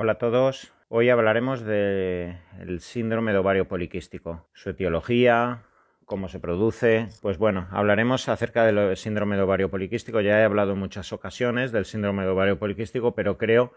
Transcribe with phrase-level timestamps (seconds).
[0.00, 0.72] Hola a todos.
[0.86, 5.64] Hoy hablaremos del síndrome de ovario poliquístico, su etiología,
[6.04, 7.08] cómo se produce.
[7.20, 10.20] Pues bueno, hablaremos acerca del síndrome de ovario poliquístico.
[10.20, 13.72] Ya he hablado en muchas ocasiones del síndrome de ovario poliquístico, pero creo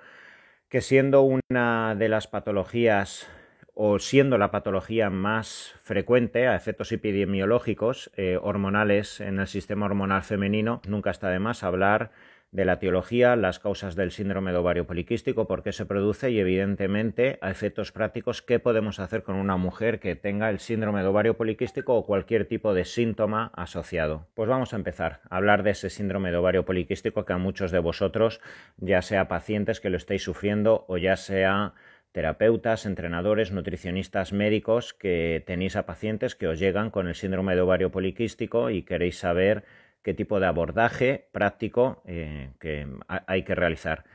[0.69, 3.27] que siendo una de las patologías
[3.73, 10.21] o siendo la patología más frecuente a efectos epidemiológicos eh, hormonales en el sistema hormonal
[10.21, 12.11] femenino, nunca está de más hablar
[12.51, 16.39] de la etiología, las causas del síndrome de ovario poliquístico, por qué se produce y
[16.39, 21.07] evidentemente a efectos prácticos qué podemos hacer con una mujer que tenga el síndrome de
[21.07, 24.27] ovario poliquístico o cualquier tipo de síntoma asociado.
[24.33, 27.71] Pues vamos a empezar a hablar de ese síndrome de ovario poliquístico que a muchos
[27.71, 28.41] de vosotros,
[28.77, 31.73] ya sea pacientes que lo estéis sufriendo o ya sea
[32.11, 37.61] terapeutas, entrenadores, nutricionistas, médicos que tenéis a pacientes que os llegan con el síndrome de
[37.61, 39.63] ovario poliquístico y queréis saber
[40.03, 44.05] qué tipo de abordaje práctico eh, que hay que realizar.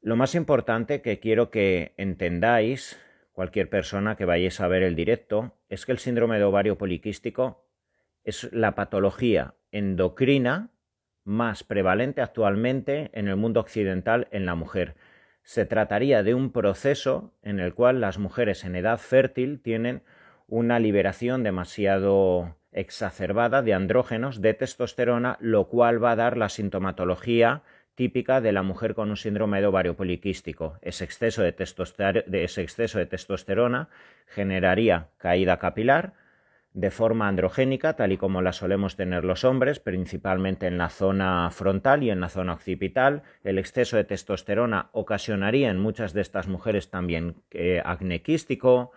[0.00, 3.00] Lo más importante que quiero que entendáis,
[3.32, 7.64] cualquier persona que vayáis a ver el directo, es que el síndrome de ovario poliquístico
[8.24, 10.70] es la patología endocrina
[11.24, 14.96] más prevalente actualmente en el mundo occidental en la mujer.
[15.44, 20.02] Se trataría de un proceso en el cual las mujeres en edad fértil tienen
[20.46, 27.62] una liberación demasiado exacerbada de andrógenos de testosterona, lo cual va a dar la sintomatología
[27.94, 30.78] típica de la mujer con un síndrome de ovario poliquístico.
[30.80, 31.54] Ese exceso de,
[32.44, 33.88] ese exceso de testosterona
[34.26, 36.14] generaría caída capilar
[36.74, 41.50] de forma androgénica, tal y como la solemos tener los hombres, principalmente en la zona
[41.50, 43.22] frontal y en la zona occipital.
[43.44, 47.82] El exceso de testosterona ocasionaría en muchas de estas mujeres también eh,
[48.24, 48.92] quístico,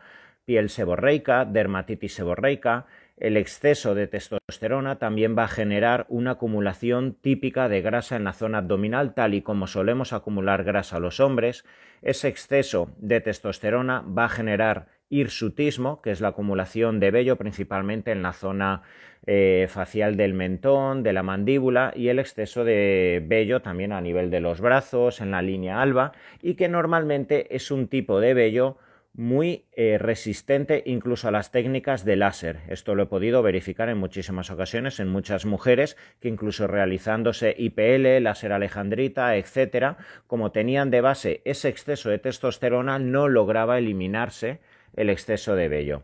[0.46, 2.86] piel seborreica, dermatitis seborreica
[3.18, 8.34] el exceso de testosterona también va a generar una acumulación típica de grasa en la
[8.34, 11.66] zona abdominal, tal y como solemos acumular grasa los hombres.
[12.02, 18.12] Ese exceso de testosterona va a generar hirsutismo, que es la acumulación de vello principalmente
[18.12, 18.82] en la zona
[19.28, 24.30] eh, facial del mentón, de la mandíbula y el exceso de vello también a nivel
[24.30, 26.12] de los brazos, en la línea alba,
[26.42, 28.78] y que normalmente es un tipo de vello
[29.18, 32.60] muy eh, resistente incluso a las técnicas de láser.
[32.68, 38.24] Esto lo he podido verificar en muchísimas ocasiones en muchas mujeres que incluso realizándose IPL,
[38.24, 44.60] láser alejandrita, etcétera, como tenían de base ese exceso de testosterona, no lograba eliminarse
[44.96, 46.04] el exceso de vello.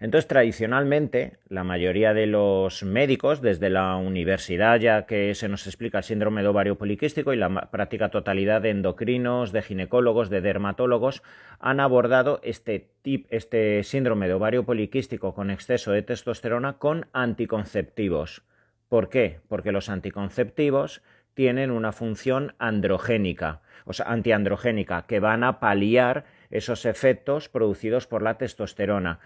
[0.00, 5.98] Entonces, tradicionalmente, la mayoría de los médicos, desde la universidad ya que se nos explica
[5.98, 11.24] el síndrome de ovario poliquístico y la práctica totalidad de endocrinos, de ginecólogos, de dermatólogos,
[11.58, 12.90] han abordado este,
[13.30, 18.42] este síndrome de ovario poliquístico con exceso de testosterona con anticonceptivos.
[18.88, 19.40] ¿Por qué?
[19.48, 21.02] Porque los anticonceptivos
[21.34, 28.22] tienen una función androgénica, o sea, antiandrogénica, que van a paliar esos efectos producidos por
[28.22, 29.18] la testosterona.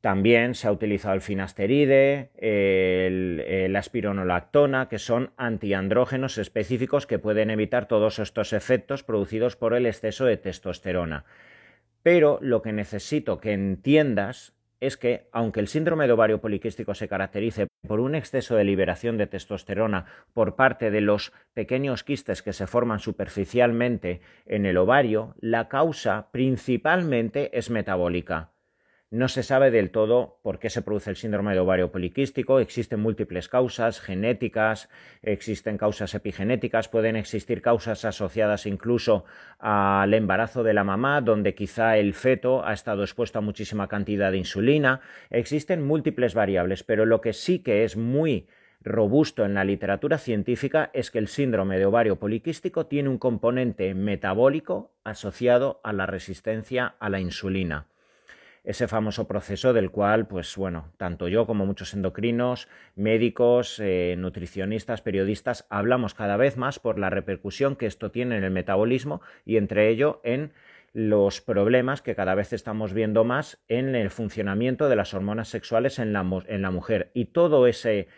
[0.00, 2.30] También se ha utilizado el finasteride,
[3.68, 9.84] la espironolactona, que son antiandrógenos específicos que pueden evitar todos estos efectos producidos por el
[9.84, 11.24] exceso de testosterona.
[12.02, 17.06] Pero lo que necesito que entiendas es que, aunque el síndrome de ovario poliquístico se
[17.06, 22.54] caracterice por un exceso de liberación de testosterona por parte de los pequeños quistes que
[22.54, 28.52] se forman superficialmente en el ovario, la causa principalmente es metabólica.
[29.12, 32.60] No se sabe del todo por qué se produce el síndrome de ovario poliquístico.
[32.60, 34.88] Existen múltiples causas genéticas,
[35.22, 39.24] existen causas epigenéticas, pueden existir causas asociadas incluso
[39.58, 44.30] al embarazo de la mamá, donde quizá el feto ha estado expuesto a muchísima cantidad
[44.30, 45.00] de insulina.
[45.30, 48.46] Existen múltiples variables, pero lo que sí que es muy
[48.80, 53.92] robusto en la literatura científica es que el síndrome de ovario poliquístico tiene un componente
[53.92, 57.89] metabólico asociado a la resistencia a la insulina
[58.64, 65.00] ese famoso proceso del cual, pues bueno, tanto yo como muchos endocrinos, médicos, eh, nutricionistas,
[65.00, 69.56] periodistas, hablamos cada vez más por la repercusión que esto tiene en el metabolismo y
[69.56, 70.52] entre ello en
[70.92, 75.98] los problemas que cada vez estamos viendo más en el funcionamiento de las hormonas sexuales
[75.98, 77.10] en la, en la mujer.
[77.14, 78.08] Y todo ese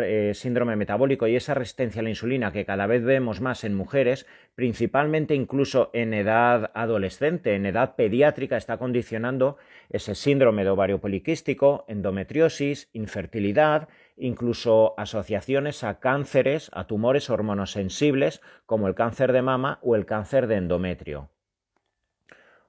[0.00, 3.74] eh, síndrome metabólico y esa resistencia a la insulina que cada vez vemos más en
[3.74, 9.56] mujeres, principalmente incluso en edad adolescente, en edad pediátrica, está condicionando
[9.90, 18.88] ese síndrome de ovario poliquístico, endometriosis, infertilidad, incluso asociaciones a cánceres, a tumores hormonosensibles como
[18.88, 21.30] el cáncer de mama o el cáncer de endometrio.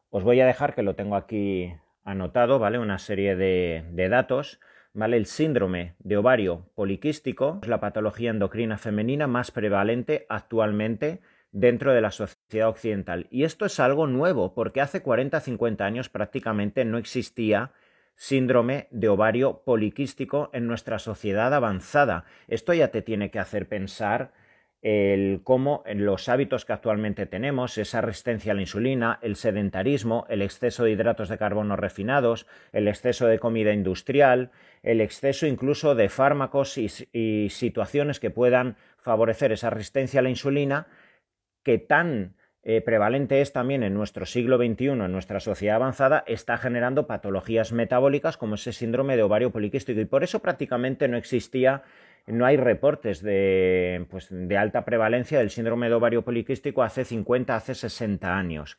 [0.09, 1.73] Os voy a dejar que lo tengo aquí
[2.03, 2.79] anotado, ¿vale?
[2.79, 4.59] Una serie de, de datos
[4.95, 12.01] el síndrome de ovario poliquístico es la patología endocrina femenina más prevalente actualmente dentro de
[12.01, 13.27] la sociedad occidental.
[13.29, 17.71] Y esto es algo nuevo, porque hace 40-50 años prácticamente no existía
[18.15, 22.25] síndrome de ovario poliquístico en nuestra sociedad avanzada.
[22.47, 24.31] Esto ya te tiene que hacer pensar
[24.83, 30.41] el cómo los hábitos que actualmente tenemos, esa resistencia a la insulina, el sedentarismo, el
[30.41, 34.51] exceso de hidratos de carbono refinados, el exceso de comida industrial,
[34.83, 40.29] el exceso incluso de fármacos y, y situaciones que puedan favorecer esa resistencia a la
[40.29, 40.87] insulina,
[41.63, 46.57] que tan eh, prevalente es también en nuestro siglo XXI, en nuestra sociedad avanzada, está
[46.57, 49.99] generando patologías metabólicas como ese síndrome de ovario poliquístico.
[49.99, 51.83] Y por eso prácticamente no existía,
[52.27, 57.55] no hay reportes de, pues, de alta prevalencia del síndrome de ovario poliquístico hace 50,
[57.55, 58.77] hace 60 años.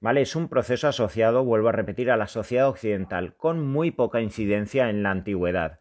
[0.00, 0.22] ¿Vale?
[0.22, 4.88] Es un proceso asociado, vuelvo a repetir, a la sociedad occidental, con muy poca incidencia
[4.88, 5.78] en la antigüedad.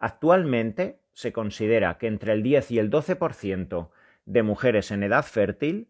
[0.00, 3.90] Actualmente se considera que entre el 10 y el 12%
[4.26, 5.88] de mujeres en edad fértil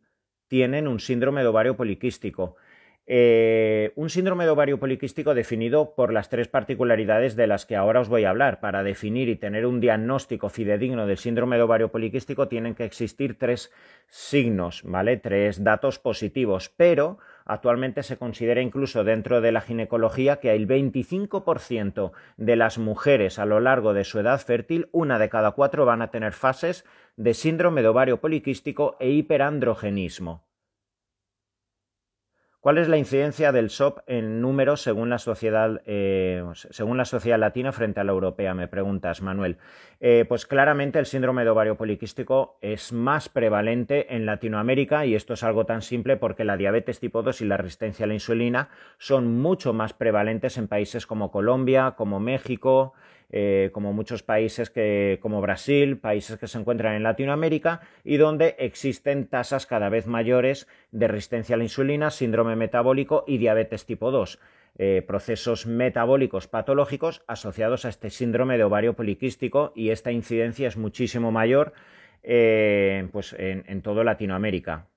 [0.48, 2.56] tienen un síndrome de ovario poliquístico.
[3.04, 8.00] Eh, un síndrome de ovario poliquístico definido por las tres particularidades de las que ahora
[8.00, 8.60] os voy a hablar.
[8.60, 13.36] Para definir y tener un diagnóstico fidedigno del síndrome de ovario poliquístico tienen que existir
[13.38, 13.72] tres
[14.06, 15.16] signos, ¿vale?
[15.16, 22.12] Tres datos positivos, pero actualmente se considera incluso dentro de la ginecología que el 25%
[22.36, 26.02] de las mujeres a lo largo de su edad fértil, una de cada cuatro van
[26.02, 26.84] a tener fases
[27.16, 30.51] de síndrome de ovario poliquístico e hiperandrogenismo.
[32.62, 37.36] ¿Cuál es la incidencia del SOP en números según la sociedad, eh, según la sociedad
[37.36, 38.54] latina frente a la europea?
[38.54, 39.56] Me preguntas, Manuel.
[39.98, 45.34] Eh, pues claramente el síndrome de ovario poliquístico es más prevalente en Latinoamérica y esto
[45.34, 48.68] es algo tan simple porque la diabetes tipo 2 y la resistencia a la insulina
[48.96, 52.92] son mucho más prevalentes en países como Colombia, como México,
[53.32, 58.56] eh, como muchos países que, como Brasil, países que se encuentran en Latinoamérica y donde
[58.58, 64.10] existen tasas cada vez mayores de resistencia a la insulina, síndrome metabólico y diabetes tipo
[64.10, 64.38] 2.
[64.78, 70.76] Eh, procesos metabólicos patológicos asociados a este síndrome de ovario poliquístico y esta incidencia es
[70.76, 71.72] muchísimo mayor
[72.22, 74.91] eh, pues en, en toda Latinoamérica.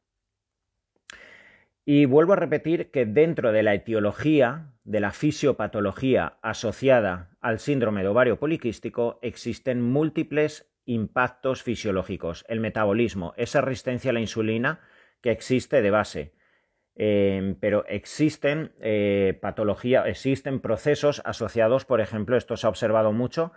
[1.86, 8.02] Y vuelvo a repetir que dentro de la etiología, de la fisiopatología asociada al síndrome
[8.02, 12.44] de ovario poliquístico, existen múltiples impactos fisiológicos.
[12.48, 14.80] El metabolismo, esa resistencia a la insulina
[15.22, 16.34] que existe de base.
[16.96, 23.52] Eh, pero existen eh, patologías, existen procesos asociados, por ejemplo, esto se ha observado mucho,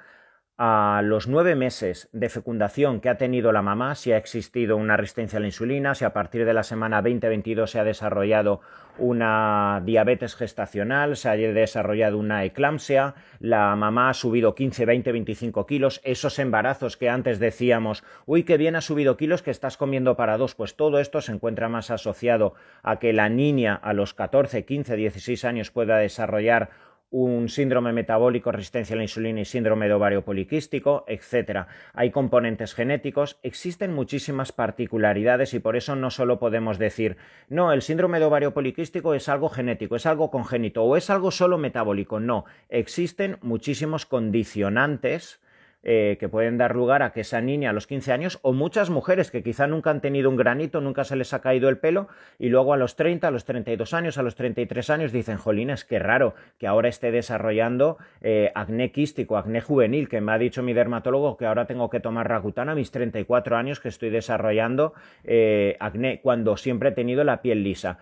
[0.59, 4.97] a los nueve meses de fecundación que ha tenido la mamá, si ha existido una
[4.97, 8.61] resistencia a la insulina, si a partir de la semana 20-22 se ha desarrollado
[8.99, 15.65] una diabetes gestacional, se ha desarrollado una eclampsia, la mamá ha subido 15, 20, 25
[15.65, 20.17] kilos, esos embarazos que antes decíamos, uy, qué bien ha subido kilos que estás comiendo
[20.17, 24.13] para dos, pues todo esto se encuentra más asociado a que la niña a los
[24.13, 26.71] 14, 15, 16 años pueda desarrollar
[27.11, 31.67] un síndrome metabólico, resistencia a la insulina y síndrome de ovario poliquístico, etc.
[31.95, 37.17] Hay componentes genéticos, existen muchísimas particularidades y por eso no solo podemos decir,
[37.49, 41.31] no, el síndrome de ovario poliquístico es algo genético, es algo congénito o es algo
[41.31, 42.21] solo metabólico.
[42.21, 45.41] No, existen muchísimos condicionantes
[45.83, 48.91] eh, que pueden dar lugar a que esa niña a los 15 años, o muchas
[48.91, 52.09] mujeres que quizá nunca han tenido un granito, nunca se les ha caído el pelo,
[52.39, 55.85] y luego a los 30, a los 32 años, a los 33 años dicen, jolines,
[55.85, 60.63] qué raro que ahora esté desarrollando eh, acné quístico, acné juvenil, que me ha dicho
[60.63, 64.95] mi dermatólogo que ahora tengo que tomar racutana a mis 34 años que estoy desarrollando
[65.25, 67.99] eh, acné, cuando siempre he tenido la piel lisa.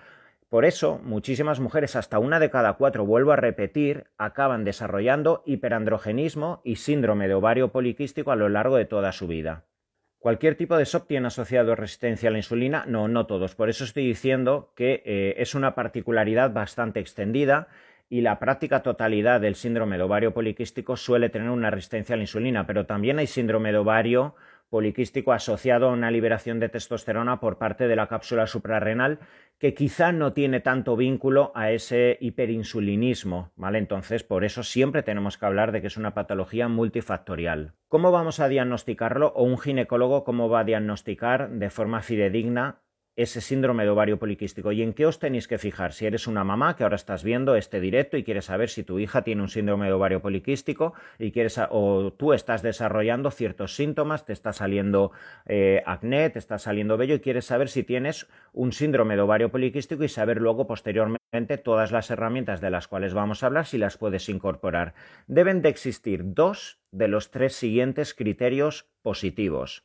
[0.49, 6.61] Por eso, muchísimas mujeres, hasta una de cada cuatro, vuelvo a repetir, acaban desarrollando hiperandrogenismo
[6.65, 9.65] y síndrome de ovario poliquístico a lo largo de toda su vida.
[10.19, 12.85] ¿Cualquier tipo de SOP tiene asociado resistencia a la insulina?
[12.87, 13.55] No, no todos.
[13.55, 17.69] Por eso estoy diciendo que eh, es una particularidad bastante extendida
[18.09, 22.23] y la práctica totalidad del síndrome de ovario poliquístico suele tener una resistencia a la
[22.23, 24.37] insulina, pero también hay síndrome de ovario
[24.69, 29.21] poliquístico asociado a una liberación de testosterona por parte de la cápsula suprarrenal
[29.59, 33.79] que quizá no tiene tanto vínculo a ese hiperinsulinismo, ¿vale?
[33.79, 37.75] Entonces, por eso siempre tenemos que hablar de que es una patología multifactorial.
[37.89, 42.83] ¿Cómo vamos a diagnosticarlo o un ginecólogo cómo va a diagnosticar de forma fidedigna
[43.17, 44.73] ese síndrome de ovario poliquístico.
[44.73, 45.95] ¿Y en qué os tenéis que fijar?
[45.95, 48.99] Si eres una mamá que ahora estás viendo este directo y quieres saber si tu
[48.99, 54.27] hija tiene un síndrome de ovario poliquístico y quieres o tú estás desarrollando ciertos síntomas,
[54.27, 55.13] te está saliendo
[55.47, 59.51] eh, acné, te está saliendo vello y quieres saber si tienes un síndrome de ovario
[59.51, 63.79] poliquístico y saber luego posteriormente todas las herramientas de las cuales vamos a hablar si
[63.79, 64.95] las puedes incorporar.
[65.27, 69.85] Deben de existir dos de los tres siguientes criterios positivos.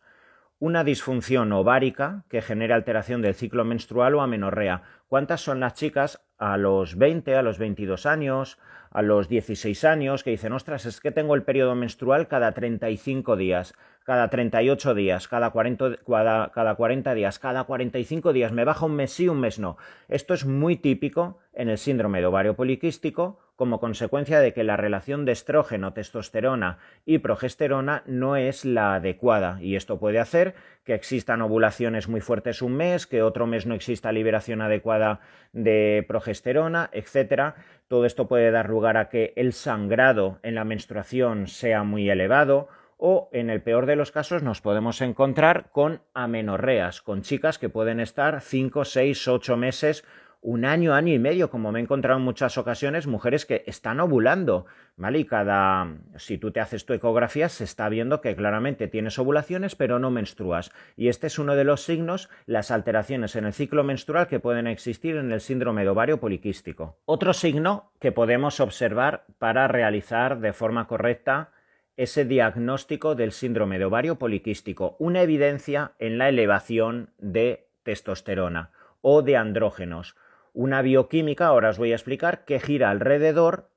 [0.62, 4.84] Una disfunción ovárica que genera alteración del ciclo menstrual o amenorrea.
[5.08, 8.60] ¿Cuántas son las chicas a los 20, a los 22 años,
[8.92, 13.38] a los 16 años que dicen, ostras, es que tengo el periodo menstrual cada 35
[13.38, 18.86] días, cada 38 días, cada 40, cada, cada 40 días, cada 45 días, me baja
[18.86, 19.78] un mes sí, un mes no?
[20.10, 24.76] Esto es muy típico en el síndrome de ovario poliquístico como consecuencia de que la
[24.76, 30.96] relación de estrógeno, testosterona y progesterona no es la adecuada y esto puede hacer que
[30.96, 35.20] existan ovulaciones muy fuertes un mes, que otro mes no exista liberación adecuada
[35.54, 37.54] de progesterona, etcétera.
[37.88, 42.68] Todo esto puede dar lugar a que el sangrado en la menstruación sea muy elevado
[42.98, 47.70] o en el peor de los casos nos podemos encontrar con amenorreas, con chicas que
[47.70, 50.04] pueden estar 5, 6, 8 meses
[50.42, 54.00] un año, año y medio, como me he encontrado en muchas ocasiones, mujeres que están
[54.00, 54.66] ovulando,
[54.98, 55.20] ¿vale?
[55.20, 59.76] Y cada, si tú te haces tu ecografía, se está viendo que claramente tienes ovulaciones,
[59.76, 60.72] pero no menstruas.
[60.98, 64.66] Y este es uno de los signos, las alteraciones en el ciclo menstrual que pueden
[64.66, 66.98] existir en el síndrome de ovario poliquístico.
[67.06, 71.52] Otro signo que podemos observar para realizar de forma correcta
[71.98, 78.72] ese diagnóstico del síndrome de ovario poliquístico, una evidencia en la elevación de testosterona
[79.02, 80.16] o de andrógenos
[80.54, 83.70] una bioquímica, ahora os voy a explicar, que gira alrededor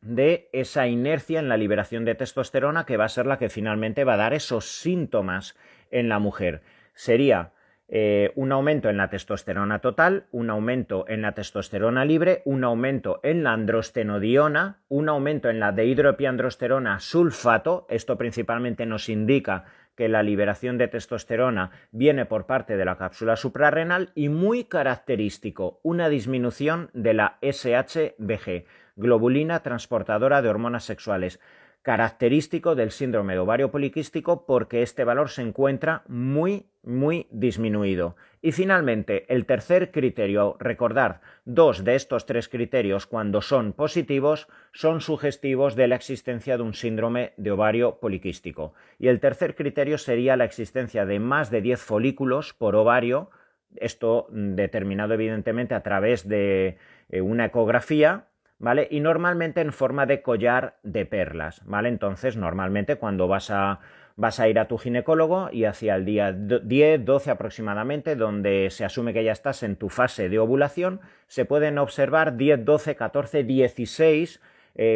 [0.00, 4.04] de esa inercia en la liberación de testosterona que va a ser la que finalmente
[4.04, 5.56] va a dar esos síntomas
[5.90, 6.62] en la mujer.
[6.92, 7.52] Sería
[7.88, 13.20] eh, un aumento en la testosterona total, un aumento en la testosterona libre, un aumento
[13.22, 19.64] en la androstenodiona, un aumento en la dehidroepiandrosterona sulfato, esto principalmente nos indica
[19.96, 25.80] que la liberación de testosterona viene por parte de la cápsula suprarrenal y muy característico,
[25.82, 28.64] una disminución de la SHBG,
[28.96, 31.40] globulina transportadora de hormonas sexuales
[31.84, 38.16] característico del síndrome de ovario poliquístico porque este valor se encuentra muy, muy disminuido.
[38.40, 45.02] Y finalmente, el tercer criterio, recordar, dos de estos tres criterios cuando son positivos son
[45.02, 48.72] sugestivos de la existencia de un síndrome de ovario poliquístico.
[48.98, 53.30] Y el tercer criterio sería la existencia de más de 10 folículos por ovario,
[53.76, 56.78] esto determinado evidentemente a través de
[57.10, 58.88] eh, una ecografía ¿vale?
[58.90, 61.88] Y normalmente en forma de collar de perlas, ¿vale?
[61.88, 63.80] Entonces, normalmente cuando vas a,
[64.16, 68.84] vas a ir a tu ginecólogo y hacia el día 10, 12 aproximadamente, donde se
[68.84, 73.44] asume que ya estás en tu fase de ovulación, se pueden observar 10, 12, 14,
[73.44, 74.40] 16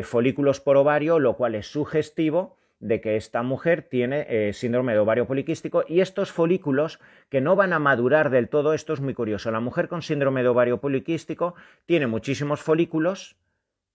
[0.03, 5.01] folículos por ovario, lo cual es sugestivo de que esta mujer tiene eh, síndrome de
[5.01, 9.15] ovario poliquístico y estos folículos que no van a madurar del todo, esto es muy
[9.15, 11.55] curioso, la mujer con síndrome de ovario poliquístico
[11.87, 13.37] tiene muchísimos folículos,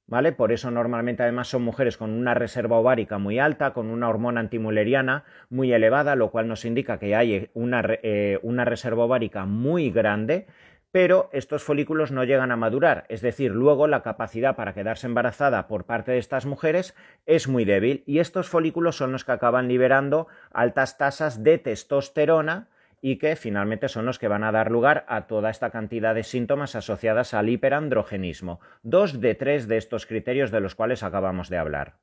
[0.08, 0.32] ¿vale?
[0.32, 4.40] Por eso normalmente además son mujeres con una reserva ovárica muy alta, con una hormona
[4.40, 9.92] antimuleriana muy elevada, lo cual nos indica que hay una, eh, una reserva ovárica muy
[9.92, 10.48] grande,
[10.94, 15.68] pero estos folículos no llegan a madurar, es decir, luego la capacidad para quedarse embarazada
[15.68, 16.94] por parte de estas mujeres
[17.26, 22.68] es muy débil y estos folículos son los que acaban liberando altas tasas de testosterona,
[23.06, 26.24] y que finalmente son los que van a dar lugar a toda esta cantidad de
[26.24, 28.62] síntomas asociadas al hiperandrogenismo.
[28.82, 32.00] Dos de tres de estos criterios de los cuales acabamos de hablar.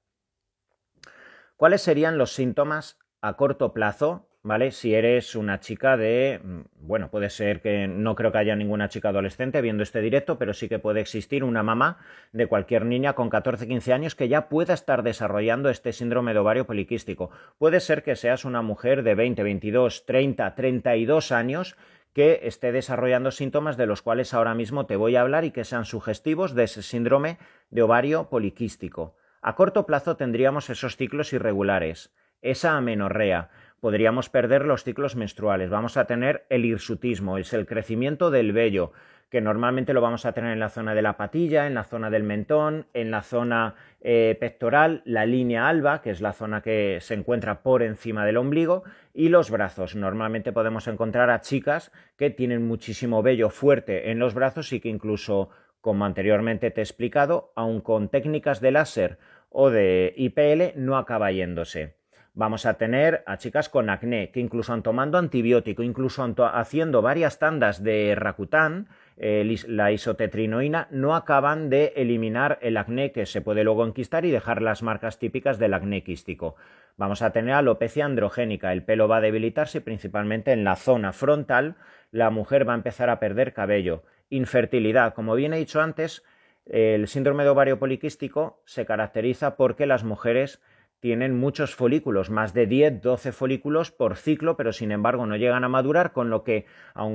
[1.57, 4.71] ¿Cuáles serían los síntomas a corto plazo ¿vale?
[4.71, 8.89] Si eres una chica de, mm, bueno, puede ser que no creo que haya ninguna
[8.89, 11.99] chica adolescente viendo este directo, pero sí que puede existir una mamá
[12.33, 16.39] de cualquier niña con 14, 15 años que ya pueda estar desarrollando este síndrome de
[16.39, 17.31] ovario poliquístico.
[17.59, 21.77] Puede ser que seas una mujer de 20, 22, 30, 32 años
[22.13, 25.65] que esté desarrollando síntomas de los cuales ahora mismo te voy a hablar y que
[25.65, 27.39] sean sugestivos de ese síndrome
[27.71, 29.15] de ovario poliquístico.
[29.43, 35.97] A corto plazo tendríamos esos ciclos irregulares, esa amenorrea, podríamos perder los ciclos menstruales, vamos
[35.97, 38.93] a tener el hirsutismo, es el crecimiento del vello,
[39.31, 42.11] que normalmente lo vamos a tener en la zona de la patilla, en la zona
[42.11, 46.99] del mentón, en la zona eh, pectoral, la línea alba, que es la zona que
[47.01, 48.83] se encuentra por encima del ombligo,
[49.15, 49.95] y los brazos.
[49.95, 54.89] Normalmente podemos encontrar a chicas que tienen muchísimo vello fuerte en los brazos y que
[54.89, 59.19] incluso, como anteriormente te he explicado, aun con técnicas de láser
[59.49, 62.00] o de IPL, no acaba yéndose
[62.35, 67.39] vamos a tener a chicas con acné que incluso han tomando antibiótico, incluso haciendo varias
[67.39, 73.65] tandas de Rakután, eh, la isotetrinoína, no acaban de eliminar el acné que se puede
[73.65, 76.57] luego enquistar y dejar las marcas típicas del acné quístico.
[76.97, 81.77] Vamos a tener alopecia androgénica, el pelo va a debilitarse principalmente en la zona frontal,
[82.13, 84.05] la mujer va a empezar a perder cabello.
[84.31, 86.23] Infertilidad, como bien he dicho antes,
[86.67, 90.61] el síndrome de ovario poliquístico se caracteriza porque las mujeres
[91.01, 95.65] tienen muchos folículos, más de 10, 12 folículos por ciclo, pero sin embargo no llegan
[95.65, 96.67] a madurar, con lo que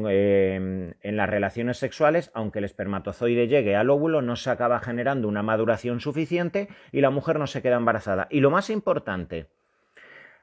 [0.09, 5.27] eh, en las relaciones sexuales, aunque el espermatozoide llegue al óvulo, no se acaba generando
[5.27, 8.27] una maduración suficiente y la mujer no se queda embarazada.
[8.31, 9.47] Y lo más importante,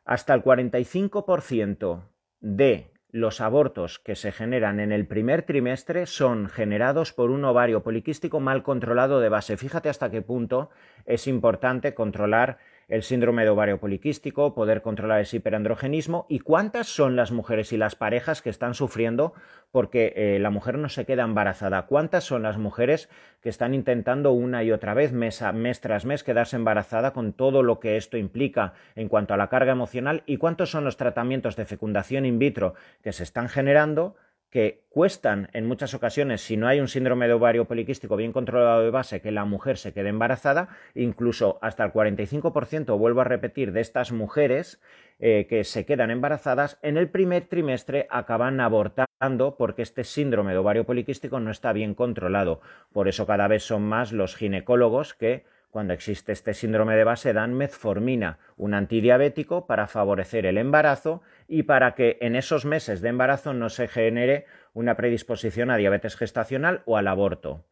[0.04, 2.02] hasta el 45%
[2.40, 7.82] de los abortos que se generan en el primer trimestre son generados por un ovario
[7.82, 9.58] poliquístico mal controlado de base.
[9.58, 10.70] Fíjate hasta qué punto
[11.04, 12.58] es importante controlar
[12.92, 17.78] el síndrome de ovario poliquístico, poder controlar ese hiperandrogenismo y cuántas son las mujeres y
[17.78, 19.32] las parejas que están sufriendo
[19.70, 23.08] porque eh, la mujer no se queda embarazada, cuántas son las mujeres
[23.40, 27.62] que están intentando una y otra vez, mes, mes tras mes, quedarse embarazada con todo
[27.62, 31.56] lo que esto implica en cuanto a la carga emocional y cuántos son los tratamientos
[31.56, 34.16] de fecundación in vitro que se están generando
[34.52, 38.82] que cuestan en muchas ocasiones, si no hay un síndrome de ovario poliquístico bien controlado
[38.82, 43.72] de base, que la mujer se quede embarazada, incluso hasta el 45%, vuelvo a repetir,
[43.72, 44.78] de estas mujeres
[45.18, 50.58] eh, que se quedan embarazadas, en el primer trimestre acaban abortando porque este síndrome de
[50.58, 52.60] ovario poliquístico no está bien controlado.
[52.92, 57.32] Por eso cada vez son más los ginecólogos que cuando existe este síndrome de base
[57.32, 63.08] dan metformina, un antidiabético para favorecer el embarazo y para que en esos meses de
[63.08, 67.64] embarazo no se genere una predisposición a diabetes gestacional o al aborto.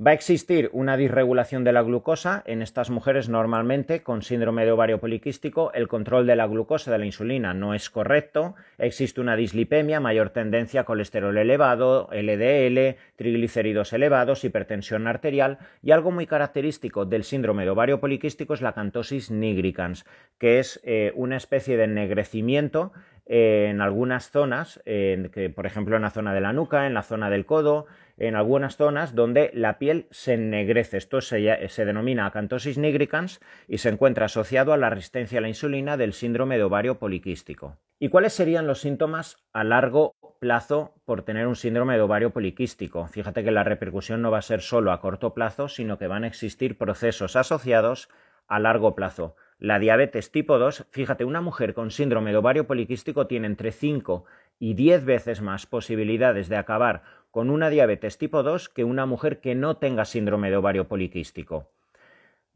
[0.00, 4.72] Va a existir una disregulación de la glucosa en estas mujeres normalmente con síndrome de
[4.72, 5.70] ovario poliquístico.
[5.74, 8.54] El control de la glucosa de la insulina no es correcto.
[8.78, 16.10] Existe una dislipemia, mayor tendencia a colesterol elevado, LDL, triglicéridos elevados, hipertensión arterial y algo
[16.10, 20.06] muy característico del síndrome de ovario poliquístico es la cantosis nigricans,
[20.38, 22.92] que es eh, una especie de ennegrecimiento
[23.26, 27.30] en algunas zonas, que, por ejemplo en la zona de la nuca, en la zona
[27.30, 27.86] del codo,
[28.16, 30.96] en algunas zonas donde la piel se ennegrece.
[30.96, 35.48] Esto se, se, denomina acantosis nigricans y se encuentra asociado a la resistencia a la
[35.48, 37.78] insulina del síndrome de ovario poliquístico.
[37.98, 43.06] ¿Y cuáles serían los síntomas a largo plazo por tener un síndrome de ovario poliquístico?
[43.06, 46.24] Fíjate que la repercusión no va a ser solo a corto plazo, sino que van
[46.24, 48.08] a existir procesos asociados
[48.48, 49.36] a largo plazo.
[49.62, 54.24] La diabetes tipo 2, fíjate, una mujer con síndrome de ovario poliquístico tiene entre 5
[54.58, 59.40] y 10 veces más posibilidades de acabar con una diabetes tipo 2 que una mujer
[59.40, 61.70] que no tenga síndrome de ovario poliquístico.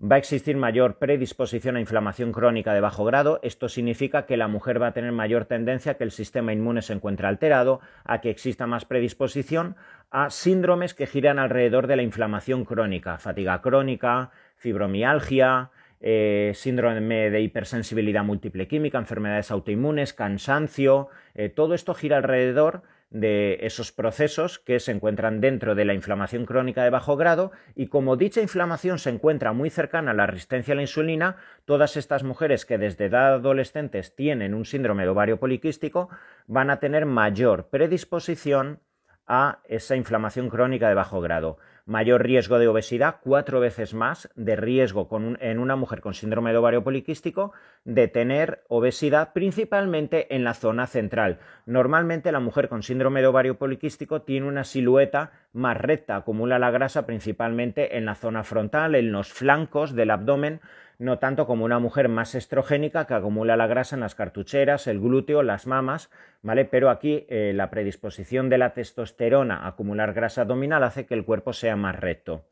[0.02, 3.38] Va a existir mayor predisposición a inflamación crónica de bajo grado.
[3.44, 6.82] Esto significa que la mujer va a tener mayor tendencia a que el sistema inmune
[6.82, 9.76] se encuentre alterado, a que exista más predisposición
[10.10, 17.40] a síndromes que giran alrededor de la inflamación crónica, fatiga crónica, fibromialgia, eh, síndrome de
[17.40, 24.80] hipersensibilidad múltiple química, enfermedades autoinmunes, cansancio, eh, todo esto gira alrededor de esos procesos que
[24.80, 29.10] se encuentran dentro de la inflamación crónica de bajo grado y como dicha inflamación se
[29.10, 33.34] encuentra muy cercana a la resistencia a la insulina, todas estas mujeres que desde edad
[33.34, 36.08] adolescentes tienen un síndrome de ovario poliquístico
[36.46, 38.80] van a tener mayor predisposición
[39.26, 44.56] a esa inflamación crónica de bajo grado mayor riesgo de obesidad, cuatro veces más de
[44.56, 45.08] riesgo
[45.40, 47.52] en una mujer con síndrome de ovario poliquístico
[47.84, 51.38] de tener obesidad principalmente en la zona central.
[51.64, 56.72] Normalmente la mujer con síndrome de ovario poliquístico tiene una silueta más recta, acumula la
[56.72, 60.60] grasa principalmente en la zona frontal, en los flancos del abdomen,
[60.98, 65.00] no tanto como una mujer más estrogénica que acumula la grasa en las cartucheras, el
[65.00, 66.10] glúteo, las mamas,
[66.42, 66.64] ¿vale?
[66.64, 71.24] Pero aquí eh, la predisposición de la testosterona a acumular grasa abdominal hace que el
[71.24, 72.44] cuerpo sea más recto.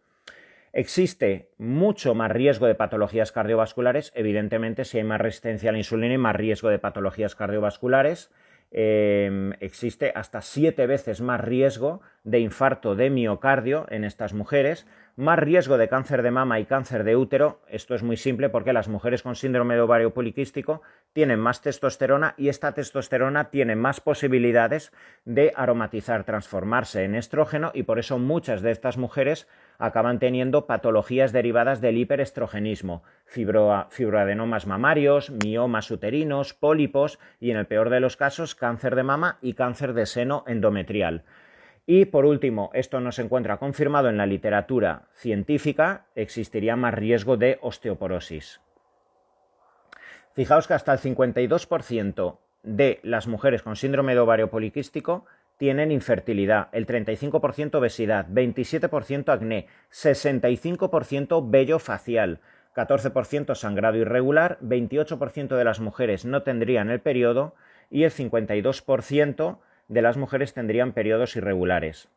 [0.72, 6.14] Existe mucho más riesgo de patologías cardiovasculares, evidentemente si hay más resistencia a la insulina
[6.14, 8.32] y más riesgo de patologías cardiovasculares.
[8.76, 14.84] Em, existe hasta siete veces más riesgo de infarto de miocardio en estas mujeres,
[15.14, 17.60] más riesgo de cáncer de mama y cáncer de útero.
[17.68, 20.82] Esto es muy simple porque las mujeres con síndrome de ovario poliquístico
[21.12, 24.92] tienen más testosterona y esta testosterona tiene más posibilidades
[25.24, 29.46] de aromatizar, transformarse en estrógeno y por eso muchas de estas mujeres
[29.78, 37.90] acaban teniendo patologías derivadas del hiperestrogenismo, fibroadenomas mamarios, miomas uterinos, pólipos y en el peor
[37.90, 41.24] de los casos cáncer de mama y cáncer de seno endometrial.
[41.86, 47.36] Y por último, esto no se encuentra confirmado en la literatura científica, existiría más riesgo
[47.36, 48.60] de osteoporosis.
[50.32, 55.26] Fijaos que hasta el 52% de las mujeres con síndrome de ovario poliquístico
[55.56, 62.40] tienen infertilidad, el 35% obesidad, 27% acné, 65% vello facial,
[62.74, 67.54] 14% sangrado irregular, 28% de las mujeres no tendrían el periodo
[67.90, 72.08] y el 52% de las mujeres tendrían periodos irregulares.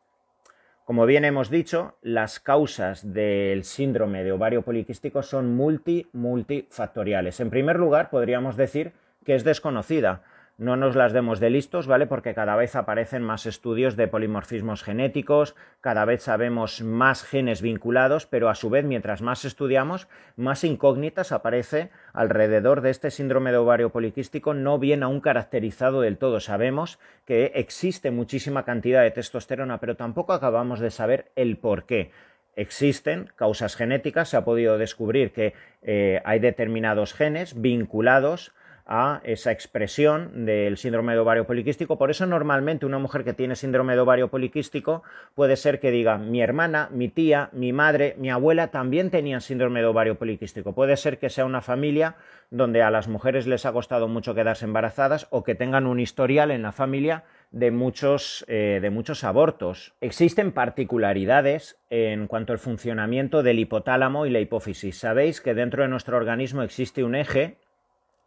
[0.84, 7.40] Como bien hemos dicho, las causas del síndrome de ovario poliquístico son multi, multifactoriales.
[7.40, 8.92] En primer lugar, podríamos decir
[9.24, 10.22] que es desconocida
[10.58, 12.08] no nos las demos de listos, ¿vale?
[12.08, 18.26] Porque cada vez aparecen más estudios de polimorfismos genéticos, cada vez sabemos más genes vinculados,
[18.26, 23.58] pero a su vez, mientras más estudiamos, más incógnitas aparece alrededor de este síndrome de
[23.58, 26.40] ovario poliquístico, no bien aún caracterizado del todo.
[26.40, 32.10] Sabemos que existe muchísima cantidad de testosterona, pero tampoco acabamos de saber el por qué
[32.56, 38.52] existen causas genéticas, se ha podido descubrir que eh, hay determinados genes vinculados
[38.88, 41.98] a esa expresión del síndrome de ovario poliquístico.
[41.98, 45.02] Por eso normalmente una mujer que tiene síndrome de ovario poliquístico
[45.34, 49.80] puede ser que diga mi hermana, mi tía, mi madre, mi abuela también tenían síndrome
[49.80, 50.74] de ovario poliquístico.
[50.74, 52.16] Puede ser que sea una familia
[52.50, 56.50] donde a las mujeres les ha costado mucho quedarse embarazadas o que tengan un historial
[56.50, 59.94] en la familia de muchos, eh, de muchos abortos.
[60.00, 64.98] Existen particularidades en cuanto al funcionamiento del hipotálamo y la hipófisis.
[64.98, 67.58] Sabéis que dentro de nuestro organismo existe un eje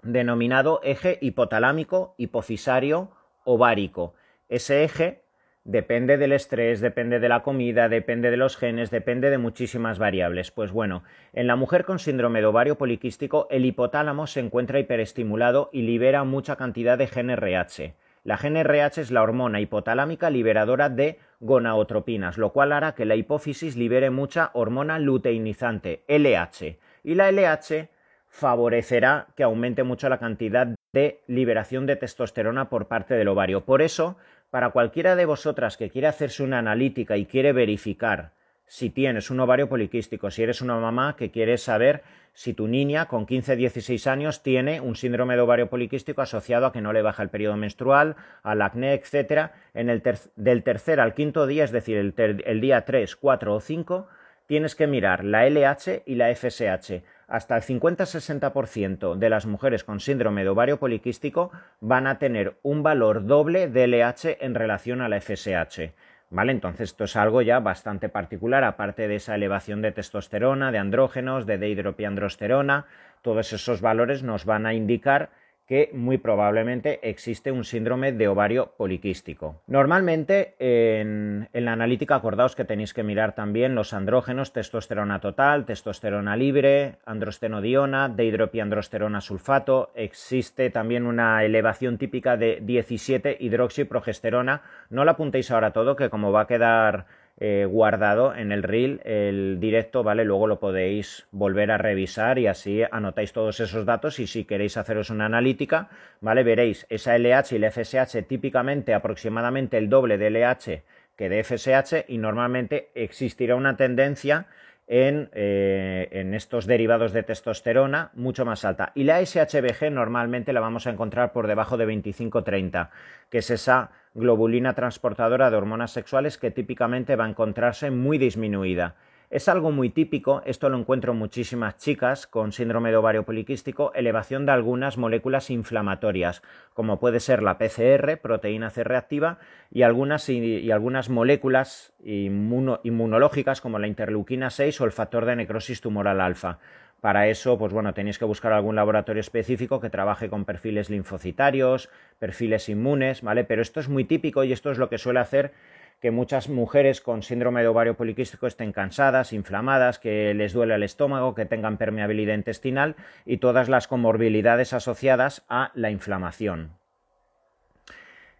[0.03, 3.11] denominado eje hipotalámico hipofisario
[3.43, 4.13] ovárico.
[4.49, 5.23] Ese eje
[5.63, 10.51] depende del estrés, depende de la comida, depende de los genes, depende de muchísimas variables.
[10.51, 15.69] Pues bueno, en la mujer con síndrome de ovario poliquístico, el hipotálamo se encuentra hiperestimulado
[15.71, 17.93] y libera mucha cantidad de GNRH.
[18.23, 23.75] La GNRH es la hormona hipotalámica liberadora de gonadotropinas, lo cual hará que la hipófisis
[23.75, 26.77] libere mucha hormona luteinizante, LH.
[27.03, 27.89] Y la LH
[28.31, 33.65] favorecerá que aumente mucho la cantidad de liberación de testosterona por parte del ovario.
[33.65, 34.17] Por eso,
[34.49, 38.31] para cualquiera de vosotras que quiera hacerse una analítica y quiere verificar
[38.65, 43.07] si tienes un ovario poliquístico, si eres una mamá que quiere saber si tu niña
[43.07, 47.23] con 15-16 años tiene un síndrome de ovario poliquístico asociado a que no le baja
[47.23, 50.01] el periodo menstrual, al acné, etcétera, en el
[50.37, 54.07] del tercer al quinto día, es decir, el, el día 3, 4 o 5,
[54.47, 60.01] tienes que mirar la LH y la FSH hasta el 50-60% de las mujeres con
[60.01, 65.07] síndrome de ovario poliquístico van a tener un valor doble de LH en relación a
[65.07, 65.93] la FSH.
[66.29, 66.51] ¿Vale?
[66.51, 71.45] Entonces esto es algo ya bastante particular, aparte de esa elevación de testosterona, de andrógenos,
[71.45, 72.85] de dehidropiandrosterona,
[73.21, 75.29] todos esos valores nos van a indicar
[75.71, 79.61] que muy probablemente existe un síndrome de ovario poliquístico.
[79.67, 86.35] Normalmente en, la analítica acordaos que tenéis que mirar también los andrógenos, testosterona total, testosterona
[86.35, 89.91] libre, androstenodiona, dehidropiandrosterona sulfato.
[89.95, 94.63] Existe también una elevación típica de 17 hidroxiprogesterona.
[94.89, 97.05] No la apuntéis ahora todo, que como va a quedar
[97.43, 100.23] eh, guardado en el reel el directo, ¿vale?
[100.25, 104.77] Luego lo podéis volver a revisar y así anotáis todos esos datos y si queréis
[104.77, 106.43] haceros una analítica, ¿vale?
[106.43, 110.83] Veréis esa LH y la FSH típicamente aproximadamente el doble de LH
[111.17, 114.45] que de FSH y normalmente existirá una tendencia
[114.91, 118.91] en, eh, en, estos derivados de testosterona mucho más alta.
[118.93, 122.89] Y la SHBG normalmente la vamos a encontrar por debajo de 25-30,
[123.29, 128.95] que es esa globulina transportadora de hormonas sexuales que típicamente va a encontrarse muy disminuida.
[129.31, 133.93] Es algo muy típico, esto lo encuentro en muchísimas chicas con síndrome de ovario poliquístico,
[133.95, 136.41] elevación de algunas moléculas inflamatorias,
[136.73, 139.39] como puede ser la PCR, proteína C reactiva,
[139.71, 145.79] y algunas, y, algunas moléculas inmunológicas como la interleuquina 6 o el factor de necrosis
[145.79, 146.59] tumoral alfa.
[146.99, 151.89] Para eso, pues bueno, tenéis que buscar algún laboratorio específico que trabaje con perfiles linfocitarios,
[152.19, 153.45] perfiles inmunes, ¿vale?
[153.45, 155.53] Pero esto es muy típico y esto es lo que suele hacer
[156.01, 160.83] que muchas mujeres con síndrome de ovario poliquístico estén cansadas, inflamadas, que les duele el
[160.83, 166.71] estómago, que tengan permeabilidad intestinal y todas las comorbilidades asociadas a la inflamación.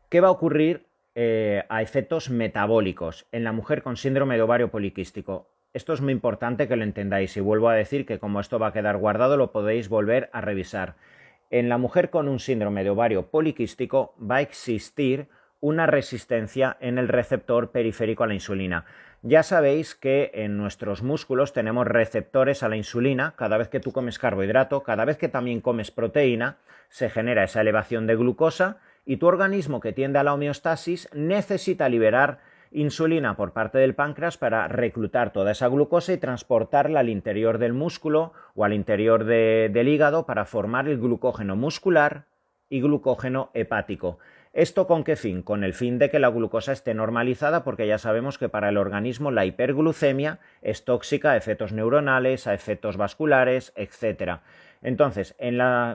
[0.10, 4.72] ¿Qué va a ocurrir eh, a efectos metabólicos en la mujer con síndrome de ovario
[4.72, 5.48] poliquístico?
[5.72, 8.68] Esto es muy importante que lo entendáis y vuelvo a decir que como esto va
[8.68, 10.96] a quedar guardado lo podéis volver a revisar.
[11.52, 15.30] En la mujer con un síndrome de ovario poliquístico va a existir
[15.62, 18.86] una resistencia en el receptor periférico a la insulina.
[19.22, 23.36] Ya sabéis que en nuestros músculos tenemos receptores a la insulina.
[23.38, 26.58] Cada vez que tú comes carbohidrato, cada vez que también comes proteína,
[26.90, 31.88] se genera esa elevación de glucosa y tu organismo que tiende a la homeostasis necesita
[31.88, 32.40] liberar
[32.72, 37.74] insulina por parte del páncreas para reclutar toda esa glucosa y transportarla al interior del
[37.74, 42.26] músculo o al interior del hígado para formar el glucógeno muscular
[42.70, 44.20] y glucógeno hepático.
[44.54, 45.44] ¿Esto con qué fin?
[45.44, 48.78] Con el fin de que la glucosa esté normalizada porque ya sabemos que para el
[48.78, 54.40] organismo la hiperglucemia es tóxica a efectos neuronales, a efectos vasculares, etc.
[54.82, 55.38] Entonces,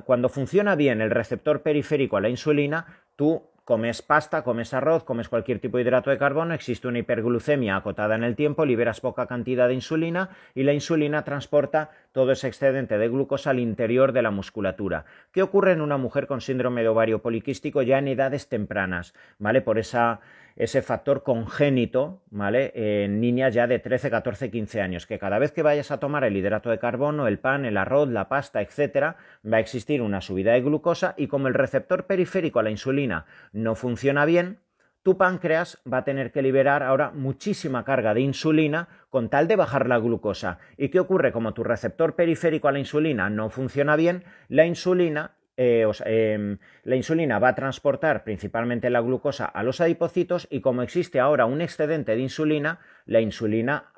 [0.06, 5.28] cuando funciona bien el receptor periférico a la insulina, tú comes pasta, comes arroz, comes
[5.28, 9.26] cualquier tipo de hidrato de carbono, existe una hiperglucemia acotada en el tiempo, liberas poca
[9.26, 14.22] cantidad de insulina y la insulina transporta todo ese excedente de glucosa al interior de
[14.22, 15.04] la musculatura.
[15.32, 19.14] ¿Qué ocurre en una mujer con síndrome de ovario poliquístico ya en edades tempranas?
[19.40, 19.62] ¿Vale?
[19.62, 20.20] Por esa
[20.56, 22.72] ese factor congénito, ¿vale?
[22.74, 26.24] En niñas ya de 13, 14, 15 años, que cada vez que vayas a tomar
[26.24, 30.22] el hidrato de carbono, el pan, el arroz, la pasta, etcétera, va a existir una
[30.22, 34.58] subida de glucosa y como el receptor periférico a la insulina no funciona bien,
[35.06, 39.54] tu páncreas va a tener que liberar ahora muchísima carga de insulina con tal de
[39.54, 40.58] bajar la glucosa.
[40.76, 41.30] ¿Y qué ocurre?
[41.30, 46.96] Como tu receptor periférico a la insulina no funciona bien, la insulina eh, em, la
[46.96, 51.62] insulina va a transportar principalmente la glucosa a los adipocitos y como existe ahora un
[51.62, 53.92] excedente de insulina, la insulina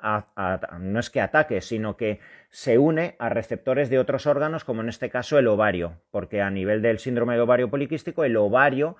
[0.79, 2.19] no es que ataque, sino que
[2.49, 6.49] se une a receptores de otros órganos, como en este caso el ovario, porque a
[6.49, 8.95] nivel del síndrome de ovario poliquístico, el ovario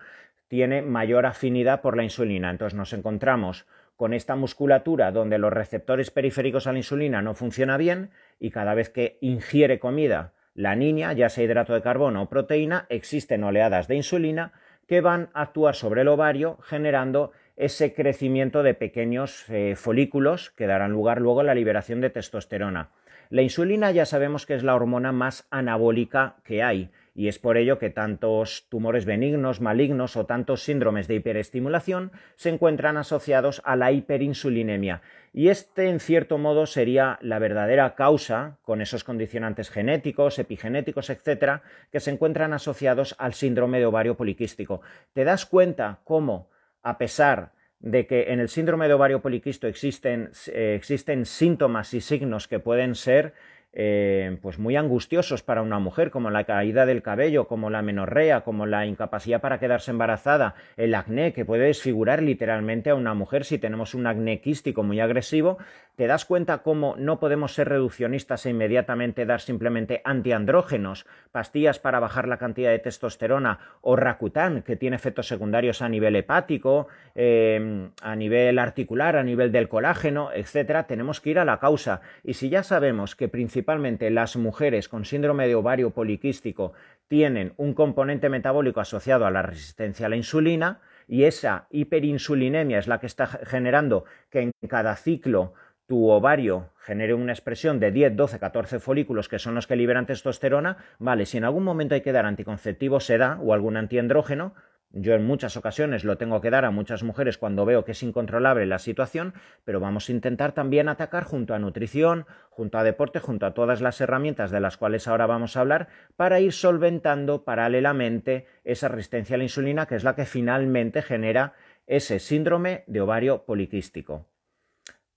[0.50, 2.50] tiene mayor afinidad por la insulina.
[2.50, 7.78] Entonces nos encontramos con esta musculatura donde los receptores periféricos a la insulina no funcionan
[7.78, 12.30] bien y cada vez que ingiere comida la niña, ya sea hidrato de carbono o
[12.30, 14.54] proteína, existen oleadas de insulina
[14.88, 20.66] que van a actuar sobre el ovario generando ese crecimiento de pequeños eh, folículos que
[20.66, 22.90] darán lugar luego a la liberación de testosterona.
[23.30, 27.58] La insulina ya sabemos que es la hormona más anabólica que hay y es por
[27.58, 33.76] ello que tantos tumores benignos, malignos o tantos síndromes de hiperestimulación se encuentran asociados a
[33.76, 35.02] la hiperinsulinemia.
[35.34, 41.62] Y este, en cierto modo, sería la verdadera causa, con esos condicionantes genéticos, epigenéticos, etcétera,
[41.92, 44.80] que se encuentran asociados al síndrome de ovario poliquístico.
[45.12, 46.50] ¿Te das cuenta cómo,
[46.84, 47.52] a pesar
[47.82, 52.60] de que en el síndrome de ovario poliquisto existen, eh, existen síntomas y signos que
[52.60, 53.34] pueden ser
[53.72, 58.42] eh, pues muy angustiosos para una mujer, como la caída del cabello, como la menorrea,
[58.42, 63.46] como la incapacidad para quedarse embarazada, el acné, que puede desfigurar literalmente a una mujer
[63.46, 65.60] si tenemos un acné quístico muy agresivo,
[65.96, 72.00] te das cuenta cómo no podemos ser reduccionistas e inmediatamente dar simplemente antiandrógenos, pastillas para
[72.00, 77.90] bajar la cantidad de testosterona o Rakutan, que tiene efectos secundarios a nivel hepático, eh,
[78.02, 80.88] a nivel articular, a nivel del colágeno, etcétera.
[80.88, 82.00] Tenemos que ir a la causa.
[82.24, 86.72] Y si ya sabemos que principalmente principalmente las mujeres con síndrome de ovario poliquístico
[87.10, 92.88] tienen un componente metabólico asociado a la resistencia a la insulina y esa hiperinsulinemia es
[92.88, 95.56] la que está generando que en cada ciclo
[95.88, 100.06] tu ovario genere una expresión de 10, 12, 14 folículos que son los que liberan
[100.06, 104.54] testosterona, vale, si en algún momento hay que dar anticonceptivo se da o algún antiandrógeno,
[104.92, 108.02] yo en muchas ocasiones lo tengo que dar a muchas mujeres cuando veo que es
[108.02, 113.20] incontrolable la situación, pero vamos a intentar también atacar junto a nutrición, junto a deporte,
[113.20, 117.44] junto a todas las herramientas de las cuales ahora vamos a hablar, para ir solventando
[117.44, 121.54] paralelamente esa resistencia a la insulina, que es la que finalmente genera
[121.86, 124.28] ese síndrome de ovario poliquístico.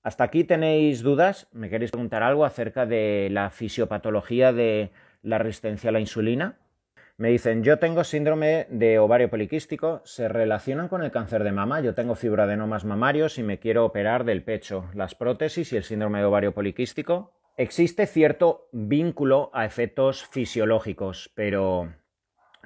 [0.03, 1.49] ¿Hasta aquí tenéis dudas?
[1.53, 4.91] ¿Me queréis preguntar algo acerca de la fisiopatología de
[5.23, 6.59] la resistencia a la insulina?
[7.19, 11.81] Me dicen, yo tengo síndrome de ovario poliquístico, se relacionan con el cáncer de mama,
[11.81, 16.21] yo tengo fibroadenomas mamarios y me quiero operar del pecho, las prótesis y el síndrome
[16.21, 17.33] de ovario poliquístico.
[17.57, 21.93] Existe cierto vínculo a efectos fisiológicos, pero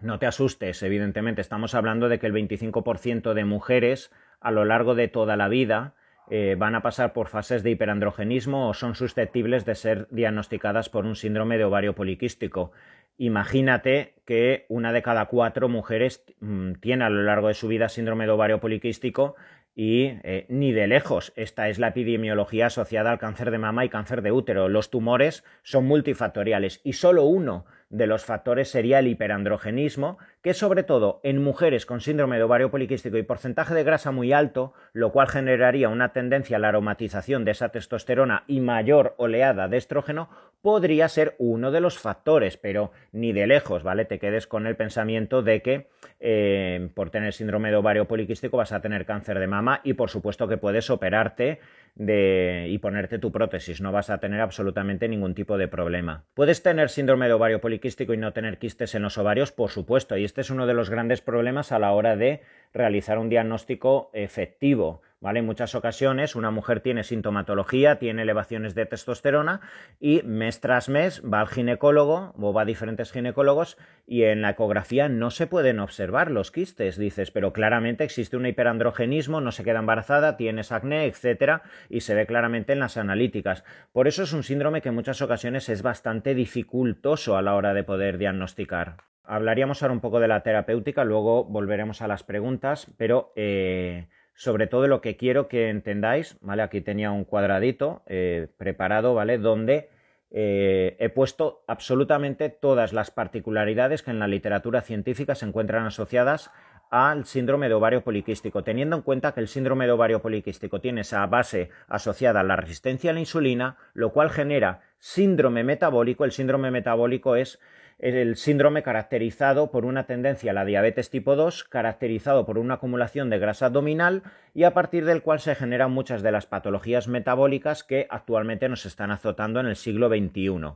[0.00, 4.94] no te asustes, evidentemente estamos hablando de que el 25% de mujeres a lo largo
[4.94, 5.94] de toda la vida
[6.28, 11.04] eh, van a pasar por fases de hiperandrogenismo o son susceptibles de ser diagnosticadas por
[11.04, 12.72] un síndrome de ovario poliquístico.
[13.18, 17.88] Imagínate que una de cada cuatro mujeres mm, tiene a lo largo de su vida
[17.88, 19.36] síndrome de ovario poliquístico
[19.74, 21.32] y eh, ni de lejos.
[21.36, 24.68] Esta es la epidemiología asociada al cáncer de mama y cáncer de útero.
[24.68, 30.82] Los tumores son multifactoriales y solo uno de los factores sería el hiperandrogenismo, que sobre
[30.82, 35.12] todo en mujeres con síndrome de ovario poliquístico y porcentaje de grasa muy alto, lo
[35.12, 40.28] cual generaría una tendencia a la aromatización de esa testosterona y mayor oleada de estrógeno,
[40.62, 44.04] podría ser uno de los factores, pero ni de lejos, ¿vale?
[44.04, 48.72] Te quedes con el pensamiento de que eh, por tener síndrome de ovario poliquístico vas
[48.72, 51.60] a tener cáncer de mama y por supuesto que puedes operarte
[51.98, 56.24] y ponerte tu prótesis, no vas a tener absolutamente ningún tipo de problema.
[56.34, 59.50] ¿Puedes tener síndrome de ovario poliquístico y no tener quistes en los ovarios?
[59.50, 62.42] Por supuesto, y este es uno de los grandes problemas a la hora de
[62.74, 65.00] realizar un diagnóstico efectivo.
[65.18, 65.38] ¿Vale?
[65.38, 69.62] En muchas ocasiones una mujer tiene sintomatología, tiene elevaciones de testosterona
[69.98, 74.50] y mes tras mes va al ginecólogo o va a diferentes ginecólogos y en la
[74.50, 76.98] ecografía no se pueden observar los quistes.
[76.98, 82.14] Dices, pero claramente existe un hiperandrogenismo, no se queda embarazada, tienes acné, etcétera, y se
[82.14, 83.64] ve claramente en las analíticas.
[83.92, 87.72] Por eso es un síndrome que en muchas ocasiones es bastante dificultoso a la hora
[87.72, 88.98] de poder diagnosticar.
[89.24, 94.66] Hablaríamos ahora un poco de la terapéutica, luego volveremos a las preguntas, pero eh, sobre
[94.66, 96.62] todo lo que quiero que entendáis, ¿vale?
[96.62, 99.38] Aquí tenía un cuadradito eh, preparado, ¿vale?
[99.38, 99.88] Donde
[100.30, 106.50] eh, he puesto absolutamente todas las particularidades que en la literatura científica se encuentran asociadas
[106.90, 111.00] al síndrome de ovario poliquístico, teniendo en cuenta que el síndrome de ovario poliquístico tiene
[111.00, 116.24] esa base asociada a la resistencia a la insulina, lo cual genera síndrome metabólico.
[116.24, 117.58] El síndrome metabólico es
[117.98, 123.30] el síndrome caracterizado por una tendencia a la diabetes tipo 2, caracterizado por una acumulación
[123.30, 127.84] de grasa abdominal y a partir del cual se generan muchas de las patologías metabólicas
[127.84, 130.74] que actualmente nos están azotando en el siglo XXI.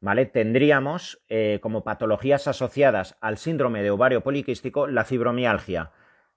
[0.00, 0.26] ¿Vale?
[0.26, 5.90] Tendríamos eh, como patologías asociadas al síndrome de ovario poliquístico la fibromialgia,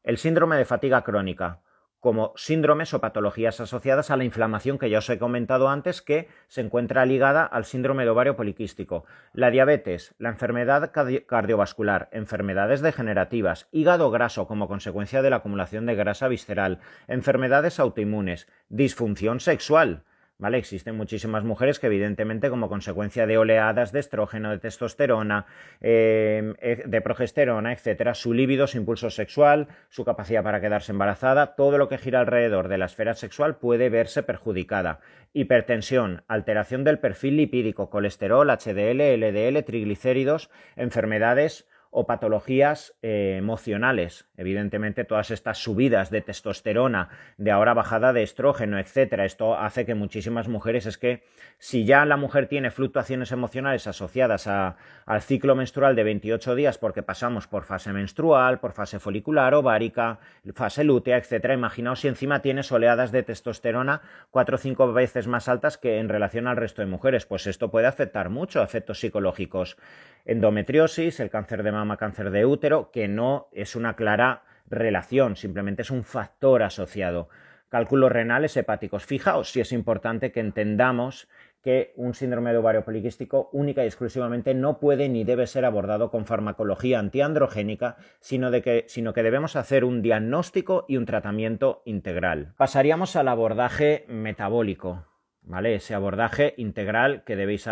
[0.04, 1.60] el síndrome de fatiga crónica,
[2.02, 6.28] como síndromes o patologías asociadas a la inflamación que ya os he comentado antes que
[6.48, 13.70] se encuentra ligada al síndrome de ovario poliquístico, la diabetes, la enfermedad cardiovascular, enfermedades degenerativas,
[13.72, 20.04] hígado graso como consecuencia de la acumulación de grasa visceral, enfermedades autoinmunes, disfunción sexual,
[20.42, 25.46] Existen muchísimas mujeres que evidentemente como consecuencia de oleadas de estrógeno, de testosterona,
[25.80, 31.56] em, eh, de progesterona, etcétera, su líbido, su impulso sexual, su capacidad para quedarse embarazada,
[31.56, 35.00] todo lo que gira alrededor de la esfera sexual puede verse perjudicada.
[35.34, 44.26] Hipertensión, alteración del perfil lipídico, colesterol, HDL, LDL, triglicéridos, enfermedades o patologías eh, emocionales.
[44.38, 49.94] Evidentemente, todas estas subidas de testosterona, de ahora bajada de estrógeno, etcétera, esto hace que
[49.94, 51.24] muchísimas mujeres es que
[51.60, 57.04] si ya la mujer tiene fluctuaciones emocionales asociadas al ciclo menstrual de 28 días porque
[57.04, 60.20] pasamos por fase menstrual, por fase folicular, ovárica,
[60.56, 64.02] fase lútea, etcétera, imaginaos si encima tienes oleadas de testosterona
[64.32, 67.70] cuatro o cinco veces más altas que en relación al resto de mujeres, pues esto
[67.70, 69.78] puede afectar mucho, efectos psicológicos
[70.26, 75.82] endometriosis, el cáncer de mama, cáncer de útero, que no es una clara relación, simplemente
[75.82, 77.30] es un factor asociado.
[77.70, 79.06] Cálculos renales hepáticos.
[79.06, 81.30] Fijaos si es importante que entendamos
[81.64, 86.10] que un síndrome de ovario poliquístico única y exclusivamente no puede ni debe ser abordado
[86.10, 91.82] con farmacología antiandrogénica, sino, de que, sino que debemos hacer un diagnóstico y un tratamiento
[91.86, 92.54] integral.
[92.58, 95.11] Pasaríamos al abordaje metabólico.
[95.44, 95.76] ¿Vale?
[95.76, 97.68] Ese abordaje integral que debéis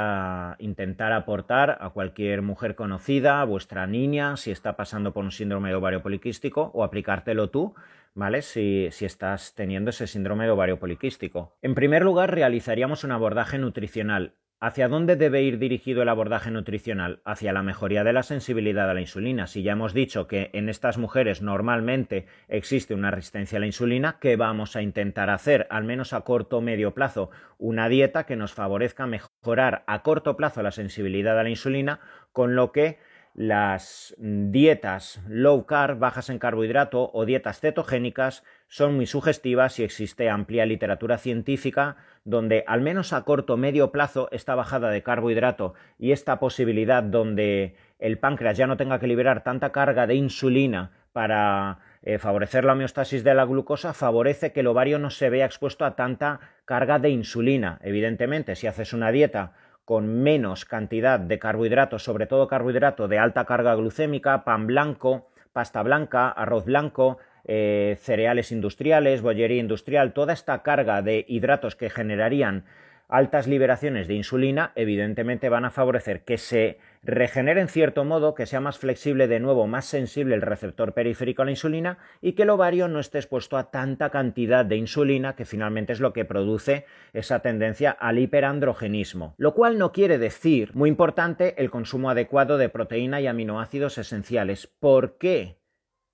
[0.59, 5.69] intentar aportar a cualquier mujer conocida, a vuestra niña, si está pasando por un síndrome
[5.69, 7.75] de ovario poliquístico, o aplicártelo tú,
[8.13, 8.41] ¿vale?
[8.41, 11.57] Si, si estás teniendo ese síndrome de ovario poliquístico.
[11.61, 17.21] En primer lugar, realizaríamos un abordaje nutricional ¿Hacia dónde debe ir dirigido el abordaje nutricional?
[17.23, 19.47] Hacia la mejoría de la sensibilidad a la insulina.
[19.47, 24.17] Si ya hemos dicho que en estas mujeres normalmente existe una resistencia a la insulina,
[24.19, 25.65] ¿qué vamos a intentar hacer?
[25.69, 30.35] Al menos a corto o medio plazo, una dieta que nos favorezca mejorar a corto
[30.35, 32.01] plazo la sensibilidad a la insulina,
[32.33, 32.99] con lo que
[33.33, 40.29] las dietas low carb, bajas en carbohidrato o dietas cetogénicas son muy sugestivas y existe
[40.29, 45.73] amplia literatura científica donde al menos a corto o medio plazo esta bajada de carbohidrato
[45.97, 50.91] y esta posibilidad donde el páncreas ya no tenga que liberar tanta carga de insulina
[51.11, 55.47] para eh, favorecer la homeostasis de la glucosa favorece que el ovario no se vea
[55.47, 57.79] expuesto a tanta carga de insulina.
[57.81, 59.53] Evidentemente, si haces una dieta
[59.83, 65.81] con menos cantidad de carbohidratos, sobre todo carbohidrato de alta carga glucémica, pan blanco, pasta
[65.81, 72.65] blanca, arroz blanco, eh, cereales industriales, bollería industrial, toda esta carga de hidratos que generarían
[73.09, 78.45] altas liberaciones de insulina, evidentemente van a favorecer que se regenere en cierto modo, que
[78.45, 82.43] sea más flexible de nuevo, más sensible el receptor periférico a la insulina y que
[82.43, 86.23] el ovario no esté expuesto a tanta cantidad de insulina que finalmente es lo que
[86.23, 89.33] produce esa tendencia al hiperandrogenismo.
[89.37, 94.67] Lo cual no quiere decir, muy importante, el consumo adecuado de proteína y aminoácidos esenciales.
[94.67, 95.57] ¿Por qué?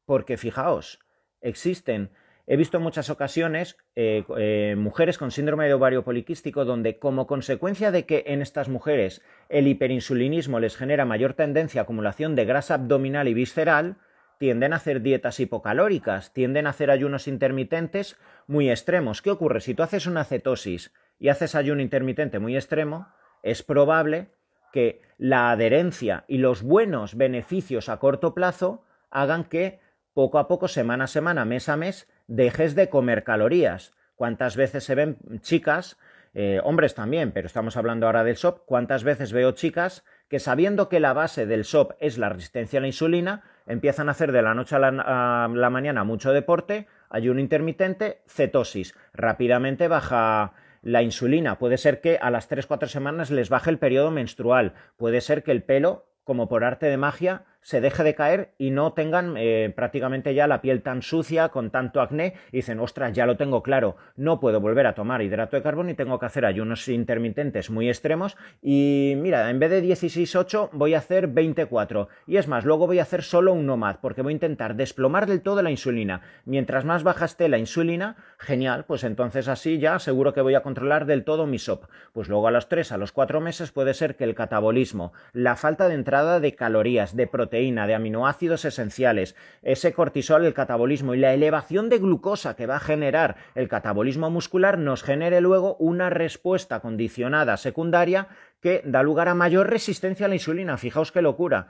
[0.05, 1.04] Porque fijaos,
[1.47, 2.09] existen
[2.47, 7.25] He visto en muchas ocasiones eh, eh, mujeres con síndrome de ovario poliquístico donde como
[7.25, 12.45] consecuencia de que en estas mujeres el hiperinsulinismo les genera mayor tendencia a acumulación de
[12.45, 13.97] grasa abdominal y visceral,
[14.37, 19.23] tienden a hacer dietas hipocalóricas, tienden a hacer ayunos intermitentes muy extremos.
[19.23, 19.59] ¿Qué ocurre?
[19.59, 23.07] Si tú haces una cetosis y haces ayuno intermitente muy extremo,
[23.41, 24.27] es probable
[24.71, 29.79] que la adherencia y los buenos beneficios a corto plazo hagan que
[30.15, 33.93] poco a poco, semana a semana, mes a mes, dejes de comer calorías.
[34.15, 35.97] ¿Cuántas veces se ven chicas,
[36.33, 40.87] eh, hombres también, pero estamos hablando ahora del SOP, cuántas veces veo chicas que sabiendo
[40.87, 44.41] que la base del SOP es la resistencia a la insulina, empiezan a hacer de
[44.41, 51.57] la noche a la, mañana mucho deporte, ayuno intermitente, cetosis, rápidamente baja la insulina.
[51.57, 54.73] Puede ser que a las 3-4 semanas les baje el periodo menstrual.
[54.95, 58.69] Puede ser que el pelo, como por arte de magia, se deje de caer y
[58.69, 63.11] no tengan eh, prácticamente ya la piel tan sucia, con tanto acné, y dicen, ostras,
[63.13, 66.27] ya lo tengo claro, no puedo volver a tomar hidrato de carbono y tengo que
[66.27, 72.07] hacer ayunos intermitentes muy extremos y mira, en vez de 16-8 voy a hacer 24
[72.27, 75.25] y es más, luego voy a hacer solo un NOMAD porque voy a intentar desplomar
[75.25, 76.21] del todo la insulina.
[76.45, 80.61] Mientras más baja esté la insulina, genial, pues entonces así ya seguro que voy a
[80.61, 81.85] controlar del todo mi SOP.
[82.13, 85.55] Pues luego a los 3, a los 4 meses puede ser que el catabolismo, la
[85.55, 87.54] falta de entrada de calorías, de proteínas,
[87.87, 92.79] de aminoácidos esenciales, ese cortisol, el catabolismo y la elevación de glucosa que va a
[92.79, 98.27] generar el catabolismo muscular nos genere luego una respuesta condicionada secundaria
[98.61, 100.77] que da lugar a mayor resistencia a la insulina.
[100.77, 101.67] Fijaos qué locura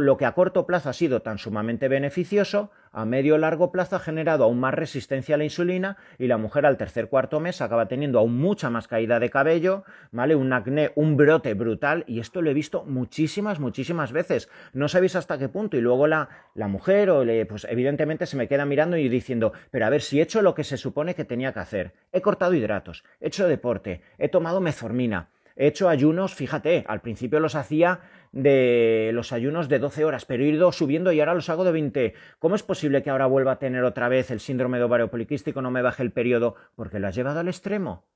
[0.00, 4.00] lo que a corto plazo ha sido tan sumamente beneficioso, a medio largo plazo ha
[4.00, 7.88] generado aún más resistencia a la insulina y la mujer al tercer cuarto mes acaba
[7.88, 10.36] teniendo aún mucha más caída de cabello, ¿vale?
[10.36, 14.50] Un acné, un brote brutal y esto lo he visto muchísimas, muchísimas veces.
[14.74, 18.36] No sabéis hasta qué punto y luego la, la mujer o le, pues evidentemente se
[18.36, 21.14] me queda mirando y diciendo, pero a ver si he hecho lo que se supone
[21.14, 21.94] que tenía que hacer.
[22.12, 27.40] He cortado hidratos, he hecho deporte, he tomado meformina, he hecho ayunos, fíjate, al principio
[27.40, 28.00] los hacía
[28.32, 31.72] de los ayunos de 12 horas, pero he ido subiendo y ahora los hago de
[31.72, 32.14] 20.
[32.38, 35.62] ¿Cómo es posible que ahora vuelva a tener otra vez el síndrome de ovario poliquístico,
[35.62, 36.56] no me baje el periodo?
[36.74, 38.06] Porque lo has llevado al extremo,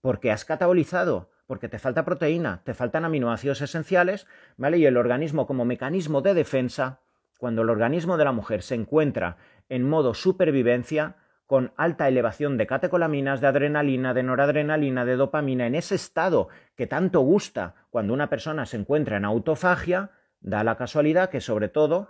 [0.00, 4.26] porque has catabolizado, porque te falta proteína, te faltan aminoácidos esenciales,
[4.56, 4.78] ¿vale?
[4.78, 7.00] Y el organismo como mecanismo de defensa,
[7.38, 9.36] cuando el organismo de la mujer se encuentra
[9.68, 11.16] en modo supervivencia,
[11.50, 16.86] con alta elevación de catecolaminas, de adrenalina, de noradrenalina, de dopamina, en ese estado que
[16.86, 22.08] tanto gusta cuando una persona se encuentra en autofagia, da la casualidad que sobre todo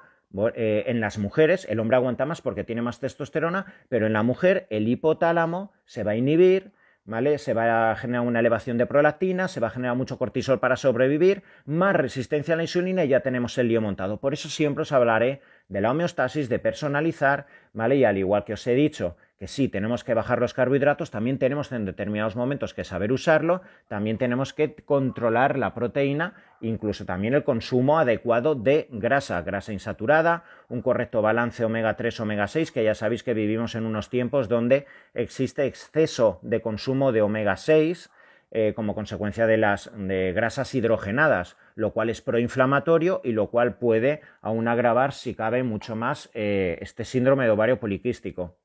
[0.55, 4.23] eh, en las mujeres el hombre aguanta más porque tiene más testosterona, pero en la
[4.23, 6.73] mujer el hipotálamo se va a inhibir,
[7.11, 7.39] ¿vale?
[7.39, 10.77] Se va a generar una elevación de prolactina, se va a generar mucho cortisol para
[10.77, 14.19] sobrevivir, más resistencia a la insulina y ya tenemos el lío montado.
[14.19, 17.97] Por eso siempre os hablaré de la homeostasis, de personalizar, ¿vale?
[17.97, 21.39] Y al igual que os he dicho que sí, tenemos que bajar los carbohidratos, también
[21.39, 27.35] tenemos en determinados momentos que saber usarlo, también tenemos que controlar la proteína, incluso también
[27.35, 32.85] el consumo adecuado de grasa, grasa insaturada, un correcto balance omega 3, omega 6, que
[32.85, 38.11] ya sabéis que vivimos en unos tiempos donde existe exceso de consumo de omega 6,
[38.53, 43.77] eh, como consecuencia de las de grasas hidrogenadas, lo cual es proinflamatorio y lo cual
[43.79, 48.57] puede aún agravar, si cabe, mucho más eh, este síndrome de ovario poliquístico.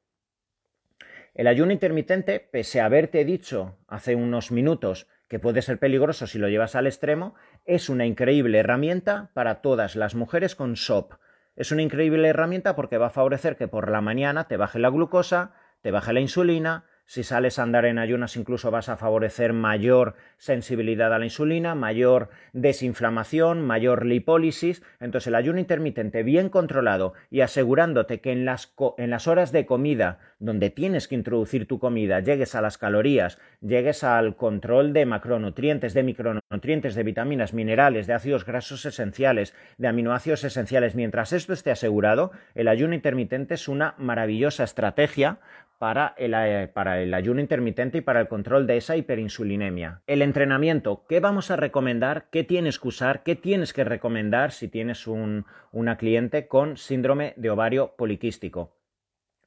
[1.35, 6.39] El ayuno intermitente, pese a haberte dicho hace unos minutos que puede ser peligroso si
[6.39, 7.35] lo llevas al extremo,
[7.65, 11.13] es una increíble herramienta para todas las mujeres con SOP.
[11.55, 14.89] Es una increíble herramienta porque va a favorecer que por la mañana te baje la
[14.89, 19.53] glucosa, te baje la insulina, si sales a andar en ayunas incluso vas a favorecer
[19.53, 24.81] mayor sensibilidad a la insulina, mayor desinflamación, mayor lipólisis.
[24.99, 29.65] Entonces el ayuno intermitente bien controlado y asegurándote que en las, en las horas de
[29.65, 35.05] comida donde tienes que introducir tu comida llegues a las calorías, llegues al control de
[35.05, 40.95] macronutrientes, de micronutrientes, de vitaminas, minerales, de ácidos grasos esenciales, de aminoácidos esenciales.
[40.95, 45.39] Mientras esto esté asegurado, el ayuno intermitente es una maravillosa estrategia
[45.77, 50.01] para el, eh, para el, ayuno intermitente y para el control de esa hiperinsulinemia.
[50.07, 52.27] El entrenamiento, ¿qué vamos a recomendar?
[52.31, 53.23] ¿Qué tienes que usar?
[53.23, 58.75] ¿Qué tienes que recomendar si tienes un, una cliente con síndrome de ovario poliquístico?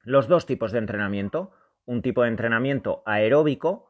[0.03, 1.51] Los dos tipos de entrenamiento.
[1.85, 3.89] Un tipo de entrenamiento aeróbico,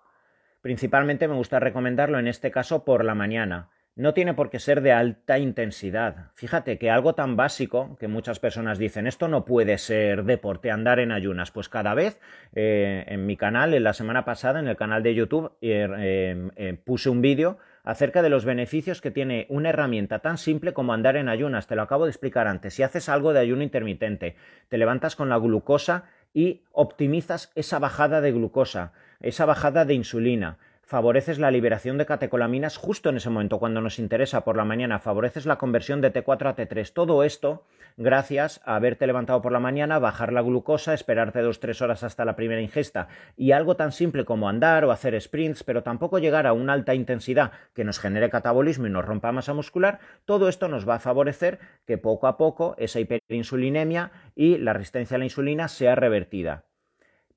[0.62, 4.80] principalmente me gusta recomendarlo en este caso por la mañana no tiene por qué ser
[4.80, 6.32] de alta intensidad.
[6.34, 11.00] Fíjate que algo tan básico que muchas personas dicen, esto no puede ser deporte, andar
[11.00, 11.52] en ayunas.
[11.52, 12.18] Pues cada vez
[12.56, 16.82] eh, en mi canal, en la semana pasada, en el canal de YouTube, eh, eh,
[16.82, 21.18] puse un vídeo acerca de los beneficios que tiene una herramienta tan simple como andar
[21.18, 21.68] en ayunas.
[21.68, 22.76] Te lo acabo de explicar antes.
[22.76, 24.38] Si haces algo de ayuno intermitente,
[24.70, 30.58] te levantas con la glucosa y optimizas esa bajada de glucosa, esa bajada de insulina
[30.90, 34.98] favoreces la liberación de catecolaminas justo en ese momento, cuando nos interesa por la mañana,
[34.98, 36.94] favoreces la conversión de T4 a T3.
[36.94, 37.64] Todo esto
[37.96, 42.26] gracias a haberte levantado por la mañana, bajar la glucosa, esperarte dos tres horas hasta
[42.26, 46.48] la primera ingesta y algo tan simple como andar o hacer sprints, pero tampoco llegar
[46.48, 50.70] a una alta intensidad que nos genere catabolismo y nos rompa masa muscular, todo esto
[50.70, 55.26] nos va a favorecer que poco a poco esa hiperinsulinemia y la resistencia a la
[55.26, 56.66] insulina sea revertida.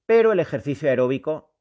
[0.07, 1.51] Pero el ejercicio aeróbico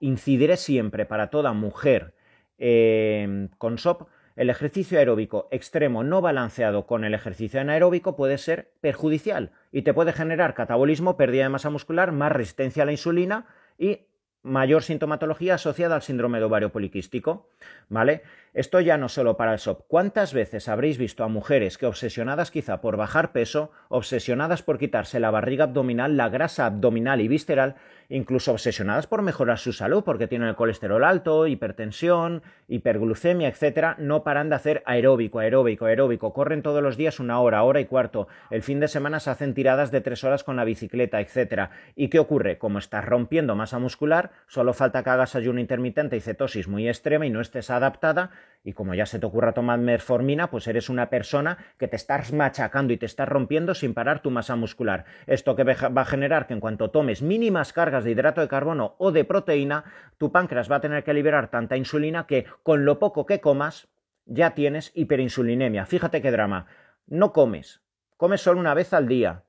[0.00, 2.14] incidiré siempre para toda mujer
[2.58, 8.70] eh, con SOP, el ejercicio aeróbico extremo no balanceado con el ejercicio anaeróbico puede ser
[8.80, 13.46] perjudicial y te puede generar catabolismo, pérdida de masa muscular, más resistencia a la insulina
[13.76, 14.06] y
[14.42, 17.48] mayor sintomatología asociada al síndrome de ovario poliquístico,
[17.88, 18.22] ¿vale?
[18.54, 19.86] Esto ya no solo para el SOP.
[19.88, 25.18] ¿Cuántas veces habréis visto a mujeres que obsesionadas quizá por bajar peso, obsesionadas por quitarse
[25.18, 27.74] la barriga abdominal, la grasa abdominal y visceral,
[28.08, 34.24] incluso obsesionadas por mejorar su salud porque tienen el colesterol alto, hipertensión, hiperglucemia, etcétera, no
[34.24, 38.28] paran de hacer aeróbico, aeróbico, aeróbico, corren todos los días una hora, hora y cuarto,
[38.50, 41.70] el fin de semana se hacen tiradas de tres horas con la bicicleta, etcétera.
[41.94, 42.58] ¿Y qué ocurre?
[42.58, 47.26] Como estás rompiendo masa muscular, solo falta que hagas ayuno intermitente y cetosis muy extrema
[47.26, 48.30] y no estés adaptada
[48.64, 52.32] y como ya se te ocurra tomar metformina, pues eres una persona que te estás
[52.32, 55.04] machacando y te estás rompiendo sin parar tu masa muscular.
[55.26, 58.94] Esto que va a generar que en cuanto tomes mínimas cargas de hidrato de carbono
[58.98, 59.84] o de proteína,
[60.18, 63.88] tu páncreas va a tener que liberar tanta insulina que con lo poco que comas
[64.26, 65.86] ya tienes hiperinsulinemia.
[65.86, 66.66] Fíjate qué drama.
[67.06, 67.80] No comes,
[68.16, 69.44] comes solo una vez al día,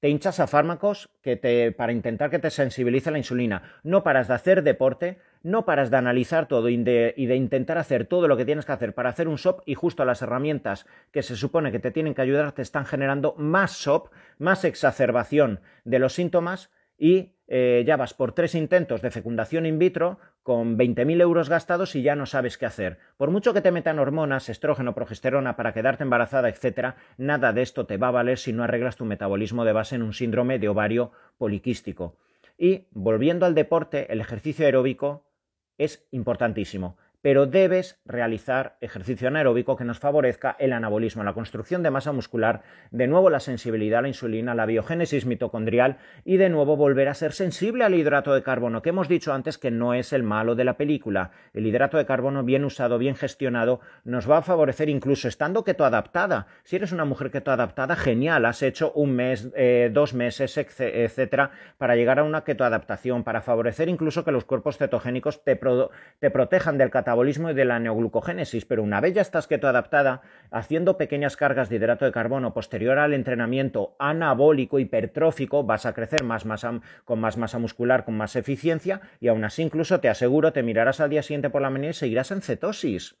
[0.00, 3.80] te hinchas a fármacos que te, para intentar que te sensibilice la insulina.
[3.82, 7.78] No paras de hacer deporte, no paras de analizar todo y de, y de, intentar
[7.78, 10.86] hacer todo lo que tienes que hacer para hacer un SOP y justo las herramientas
[11.10, 15.60] que se supone que te tienen que ayudar te están generando más SOP, más exacerbación
[15.84, 20.76] de los síntomas y eh, ya vas por tres intentos de fecundación in vitro con
[20.76, 22.98] 20.000 euros gastados y ya no sabes qué hacer.
[23.16, 27.86] Por mucho que te metan hormonas, estrógeno, progesterona para quedarte embarazada, etcétera, nada de esto
[27.86, 30.68] te va a valer si no arreglas tu metabolismo de base en un síndrome de
[30.68, 32.16] ovario poliquístico.
[32.58, 35.24] Y volviendo al deporte, el ejercicio aeróbico
[35.78, 41.90] es importantísimo pero debes realizar ejercicio anaeróbico que nos favorezca el anabolismo, la construcción de
[41.90, 46.76] masa muscular, de nuevo la sensibilidad a la insulina, la biogénesis mitocondrial y de nuevo
[46.76, 50.12] volver a ser sensible al hidrato de carbono, que hemos dicho antes que no es
[50.12, 51.32] el malo de la película.
[51.52, 55.84] El hidrato de carbono bien usado, bien gestionado, nos va a favorecer incluso estando keto
[55.84, 56.46] adaptada.
[56.62, 61.50] Si eres una mujer keto adaptada, genial, has hecho un mes, eh, dos meses, etcétera,
[61.78, 65.58] para llegar a una keto adaptación, para favorecer incluso que los cuerpos cetogénicos te,
[66.18, 70.22] te protejan del metabolismo y de la neoglucogénesis, pero una vez ya estás keto adaptada,
[70.52, 76.22] haciendo pequeñas cargas de hidrato de carbono posterior al entrenamiento anabólico hipertrófico, vas a crecer
[76.22, 80.52] más masa, con más masa muscular, con más eficiencia, y aún así incluso te aseguro,
[80.52, 83.16] te mirarás al día siguiente por la mañana y seguirás en cetosis.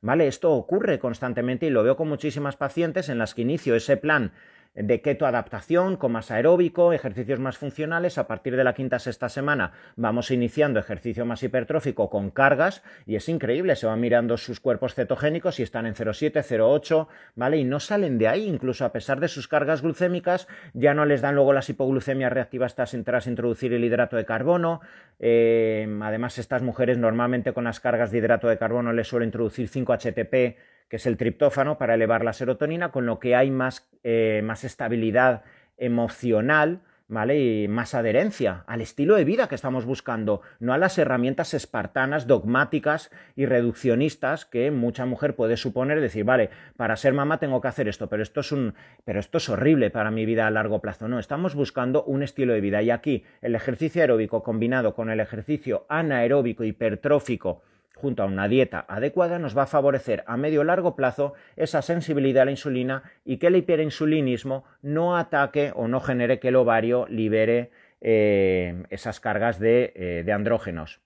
[0.00, 0.26] ¿Vale?
[0.26, 4.32] Esto ocurre constantemente y lo veo con muchísimas pacientes en las que inicio ese plan
[4.74, 8.18] de keto adaptación con más aeróbico, ejercicios más funcionales.
[8.18, 13.16] A partir de la quinta sexta semana vamos iniciando ejercicio más hipertrófico con cargas y
[13.16, 17.06] es increíble, se van mirando sus cuerpos cetogénicos y están en 0,7, 0,8,
[17.36, 17.58] ¿vale?
[17.58, 21.20] Y no salen de ahí, incluso a pesar de sus cargas glucémicas, ya no les
[21.20, 24.80] dan luego las hipoglucemias reactivas tras, introducir el hidrato de carbono.
[25.20, 29.68] Eh, además, estas mujeres normalmente con las cargas de hidrato de carbono les suelo introducir
[29.68, 30.56] 5 HTP
[30.88, 34.64] que es el triptófano, para elevar la serotonina, con lo que hay más, eh, más
[34.64, 35.42] estabilidad
[35.76, 37.38] emocional, ¿vale?
[37.38, 42.26] Y más adherencia al estilo de vida que estamos buscando, no a las herramientas espartanas,
[42.26, 47.68] dogmáticas y reduccionistas que mucha mujer puede suponer decir, vale, para ser mamá tengo que
[47.68, 48.74] hacer esto, pero esto es un
[49.04, 51.08] pero esto es horrible para mi vida a largo plazo.
[51.08, 55.20] No, estamos buscando un estilo de vida y aquí el ejercicio aeróbico combinado con el
[55.20, 57.62] ejercicio anaeróbico hipertrófico
[57.94, 61.80] junto a una dieta adecuada nos va a favorecer a medio o largo plazo esa
[61.80, 66.56] sensibilidad a la insulina y que el hiperinsulinismo no ataque o no genere que el
[66.56, 67.70] ovario libere
[68.00, 71.00] eh, esas cargas de, eh, de andrógenos.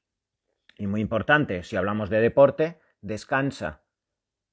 [0.76, 3.82] Y muy importante, si hablamos de deporte, descansa.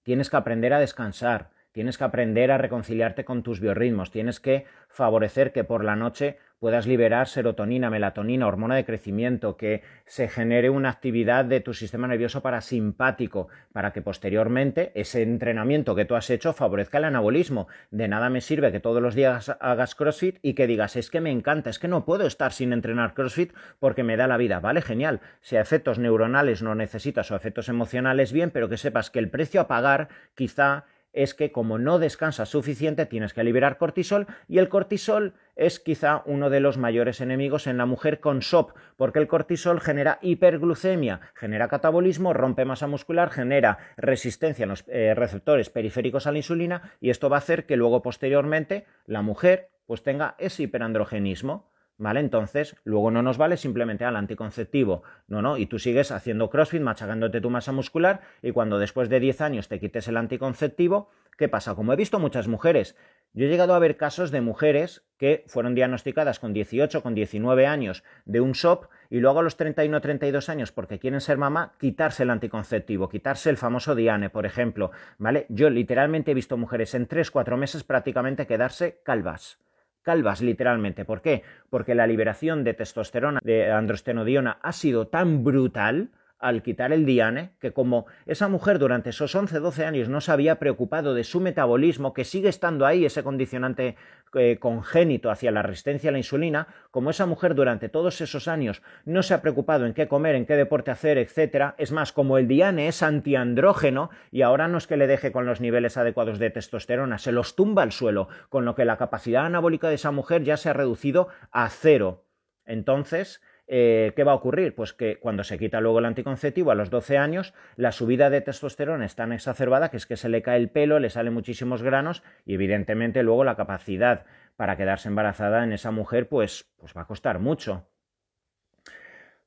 [0.03, 4.63] Tienes que aprender a descansar, tienes que aprender a reconciliarte con tus biorritmos, tienes que
[4.88, 10.69] favorecer que por la noche puedas liberar serotonina, melatonina, hormona de crecimiento, que se genere
[10.69, 16.30] una actividad de tu sistema nervioso parasimpático, para que posteriormente ese entrenamiento que tú has
[16.30, 17.67] hecho favorezca el anabolismo.
[17.91, 21.19] De nada me sirve que todos los días hagas CrossFit y que digas, es que
[21.19, 24.61] me encanta, es que no puedo estar sin entrenar CrossFit porque me da la vida.
[24.61, 25.19] Vale, genial.
[25.41, 29.19] Si a efectos neuronales no necesitas o a efectos emocionales, bien, pero que sepas que
[29.19, 30.86] el precio a pagar quizá
[31.16, 36.22] es que como no descansas suficiente tienes que liberar cortisol y el cortisol es quizá
[36.26, 41.22] uno de los mayores enemigos en la mujer con SOP, porque el cortisol genera hiperglucemia,
[41.34, 46.91] genera catabolismo, rompe masa muscular, genera resistencia en los eh, receptores periféricos a la insulina
[46.99, 51.70] y esto va a hacer que luego posteriormente la mujer pues tenga ese hiperandrogenismo.
[51.98, 52.20] ¿Vale?
[52.20, 55.04] Entonces, luego no nos vale simplemente al anticonceptivo.
[55.28, 59.22] No, no, y tú sigues haciendo CrossFit, machacándote tu masa muscular, y cuando después de
[59.22, 61.74] 10 años te quites el anticonceptivo, ¿qué pasa?
[61.74, 62.98] Como he visto muchas mujeres,
[63.32, 67.68] yo he llegado a ver casos de mujeres que fueron diagnosticadas con 18, con 19
[67.68, 71.74] años de un SOP y luego a los 31 32 años porque quieren ser mamá,
[71.80, 75.46] quitarse el anticonceptivo, quitarse el famoso Diane, por ejemplo, ¿vale?
[75.50, 79.60] Yo literalmente he visto mujeres en 3, 4 meses prácticamente quedarse calvas
[80.06, 81.03] calvas literalmente.
[81.03, 81.43] ¿Por qué?
[81.70, 86.12] Porque la liberación de testosterona, de androstenodiona, ha sido tan brutal
[86.46, 90.60] al quitar el diane, que como esa mujer durante esos 11-12 años no se había
[90.60, 93.96] preocupado de su metabolismo, que sigue estando ahí ese condicionante
[94.36, 98.84] eh, congénito hacia la resistencia a la insulina, como esa mujer durante todos esos años
[99.06, 102.38] no se ha preocupado en qué comer, en qué deporte hacer, etcétera, es más, como
[102.38, 106.38] el diane es antiandrógeno y ahora no es que le deje con los niveles adecuados
[106.38, 110.12] de testosterona, se los tumba al suelo, con lo que la capacidad anabólica de esa
[110.12, 112.26] mujer ya se ha reducido a cero.
[112.66, 114.76] Entonces, eh, ¿qué va a ocurrir?
[114.76, 118.41] Pues que cuando se quita luego el anticonceptivo a los 12 años, la subida de
[118.41, 121.82] testosterona es tan exacerbada que es que se le cae el pelo, le salen muchísimos
[121.82, 127.01] granos y evidentemente luego la capacidad para quedarse embarazada en esa mujer pues, pues va
[127.01, 127.88] a costar mucho.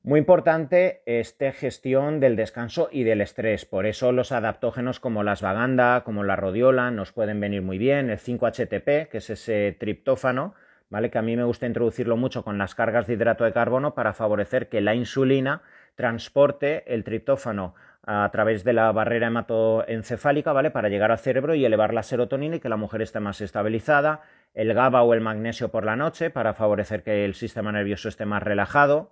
[0.01, 3.65] Muy importante esta gestión del descanso y del estrés.
[3.65, 8.09] Por eso los adaptógenos como las vaganda, como la rodiola, nos pueden venir muy bien.
[8.09, 10.55] El 5-HTP, que es ese triptófano,
[10.89, 11.09] ¿vale?
[11.09, 14.13] Que a mí me gusta introducirlo mucho con las cargas de hidrato de carbono para
[14.13, 15.61] favorecer que la insulina
[15.95, 20.71] transporte el triptófano a través de la barrera hematoencefálica, ¿vale?
[20.71, 24.21] Para llegar al cerebro y elevar la serotonina y que la mujer esté más estabilizada,
[24.53, 28.25] el GABA o el magnesio por la noche para favorecer que el sistema nervioso esté
[28.25, 29.11] más relajado.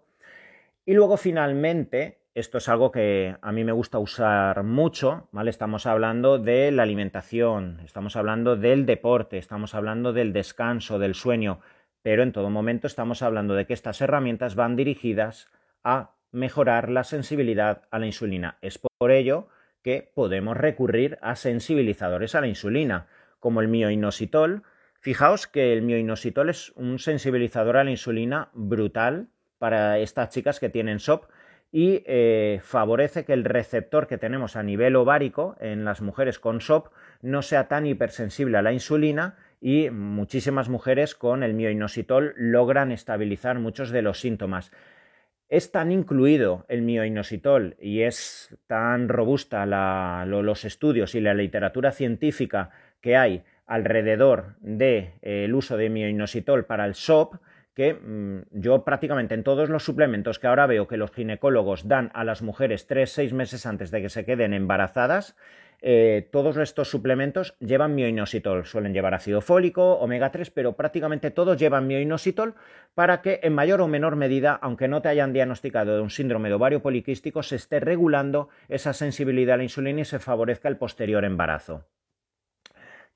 [0.86, 5.50] Y luego finalmente, esto es algo que a mí me gusta usar mucho, ¿vale?
[5.50, 11.62] Estamos hablando de la alimentación, estamos hablando del deporte, estamos hablando del descanso, del sueño,
[12.04, 15.50] pero en todo momento estamos hablando de que estas herramientas van dirigidas
[15.84, 18.60] a mejorar la sensibilidad a la insulina.
[18.62, 19.48] Es por ello
[19.82, 23.08] que podemos recurrir a sensibilizadores a la insulina,
[23.40, 24.62] como el mioinositol.
[25.00, 30.70] Fijaos que el mioinositol es un sensibilizador a la insulina brutal para estas chicas que
[30.70, 31.26] tienen SOP
[31.72, 36.61] y eh, favorece que el receptor que tenemos a nivel ovárico en las mujeres con
[36.61, 36.88] SOP
[37.22, 43.59] no sea tan hipersensible a la insulina y muchísimas mujeres con el mioinositol logran estabilizar
[43.59, 44.72] muchos de los síntomas.
[45.49, 49.65] Es tan incluido el mioinositol y es tan robusta
[50.26, 56.86] los estudios y la literatura científica que hay alrededor del de, uso de mioinositol para
[56.86, 57.36] el SOP
[57.78, 62.09] que mm, yo prácticamente en todos los suplementos que ahora veo que los ginecólogos dan
[62.15, 65.36] a las mujeres 3-6 meses antes de que se queden embarazadas,
[65.84, 68.65] eh, todos estos suplementos llevan mioinositol.
[68.65, 72.55] Suelen llevar ácido fólico, omega 3, pero prácticamente todos llevan mioinositol
[72.95, 76.49] para que en mayor o menor medida, aunque no te hayan diagnosticado de un síndrome
[76.49, 80.78] de ovario poliquístico, se esté regulando esa sensibilidad a la insulina y se favorezca el
[80.78, 81.86] posterior embarazo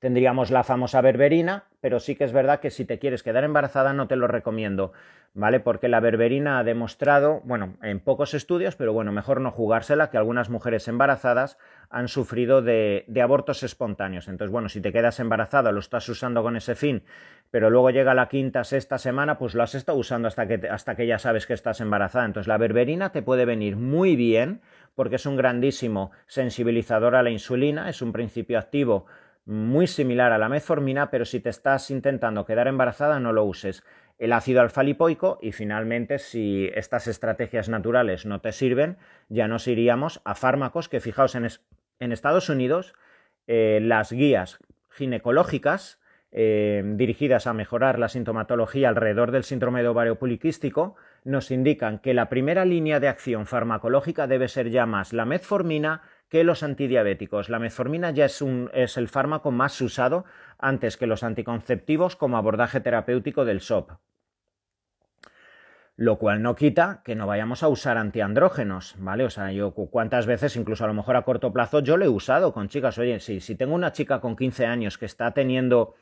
[0.01, 3.93] tendríamos la famosa berberina, pero sí que es verdad que si te quieres quedar embarazada
[3.93, 4.93] no te lo recomiendo,
[5.35, 5.59] ¿vale?
[5.59, 10.17] Porque la berberina ha demostrado, bueno, en pocos estudios, pero bueno, mejor no jugársela, que
[10.17, 11.59] algunas mujeres embarazadas
[11.91, 14.27] han sufrido de, abortos espontáneos.
[14.27, 17.03] Entonces, bueno, si te quedas embarazada, lo estás usando con ese fin,
[17.51, 20.95] pero luego llega la quinta, sexta semana, pues lo has estado usando hasta que, hasta
[20.95, 22.25] que ya sabes que estás embarazada.
[22.25, 24.61] Entonces, la berberina te puede venir muy bien
[24.95, 29.05] porque es un grandísimo sensibilizador a la insulina, es un principio activo
[29.45, 33.83] muy similar a la metformina, pero si te estás intentando quedar embarazada no lo uses.
[34.19, 38.97] El ácido alfa-lipoico y finalmente si estas estrategias naturales no te sirven,
[39.29, 41.47] ya nos iríamos a fármacos que fijaos en,
[42.11, 42.93] Estados Unidos
[43.47, 45.99] eh, las guías ginecológicas
[46.33, 52.13] eh, dirigidas a mejorar la sintomatología alrededor del síndrome de ovario poliquístico nos indican que
[52.13, 57.49] la primera línea de acción farmacológica debe ser ya más la metformina que los antidiabéticos.
[57.49, 58.41] La metformina ya es,
[58.97, 60.23] el fármaco más usado
[60.57, 63.91] antes que los anticonceptivos como abordaje terapéutico del SOP.
[65.97, 69.25] Lo cual no quita que no vayamos a usar antiandrógenos, ¿vale?
[69.25, 72.09] O sea, yo cuántas veces, incluso a lo mejor a corto plazo, yo lo he
[72.09, 72.97] usado con chicas.
[72.97, 75.95] Oye, si, si tengo una chica con 15 años que está teniendo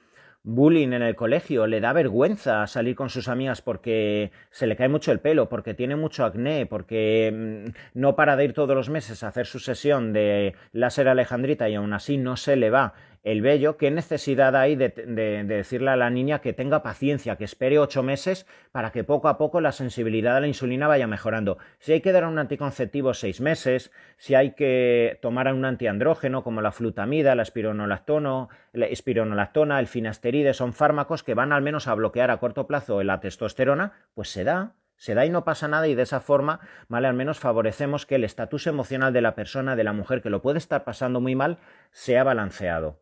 [0.44, 4.90] bullying en el colegio, le da vergüenza salir con sus amigas porque se le cae
[4.90, 8.90] mucho el pelo, porque tiene mucho acné, porque mm, no para de ir todos los
[8.90, 12.94] meses a hacer su sesión de láser alejandrita y aún así no se le va
[13.24, 17.78] el vello, ¿qué necesidad hay de, decirle a la niña que tenga paciencia, que espere
[17.80, 21.58] ocho meses para que poco a poco la sensibilidad a la insulina vaya mejorando?
[21.80, 26.62] Si hay que dar un anticonceptivo seis meses, si hay que tomar un antiandrógeno como
[26.62, 31.96] la flutamida, la espironolactona, la espironolactona, el finasteride, son fármacos que van al menos a
[31.96, 35.88] bloquear a corto plazo la testosterona, pues se da, se da y no pasa nada
[35.88, 37.08] y de esa forma, ¿vale?
[37.08, 40.42] Al menos favorecemos que el estatus emocional de la persona, de la mujer que lo
[40.42, 41.58] puede estar pasando muy mal,
[41.92, 43.00] sea balanceado.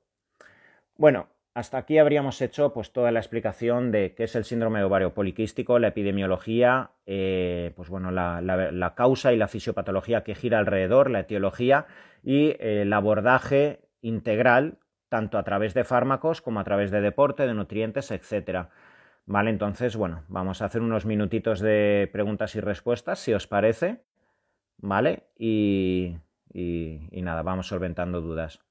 [0.98, 5.14] Bueno, hasta aquí habríamos hecho pues toda la explicación de qué es el síndrome ovario
[5.14, 11.22] poliquístico, la epidemiología, eh, pues bueno, la, causa y la fisiopatología que gira alrededor, la
[11.22, 11.86] etiología
[12.24, 14.80] y el abordaje integral,
[15.10, 18.70] tanto a través de fármacos como a través de deporte, de nutrientes, etcétera.
[19.26, 24.04] Vale, entonces, bueno, vamos a hacer unos minutitos de preguntas y respuestas, si os parece.
[24.78, 26.18] Vale, y,
[27.12, 28.67] nada, vamos solventando dudas.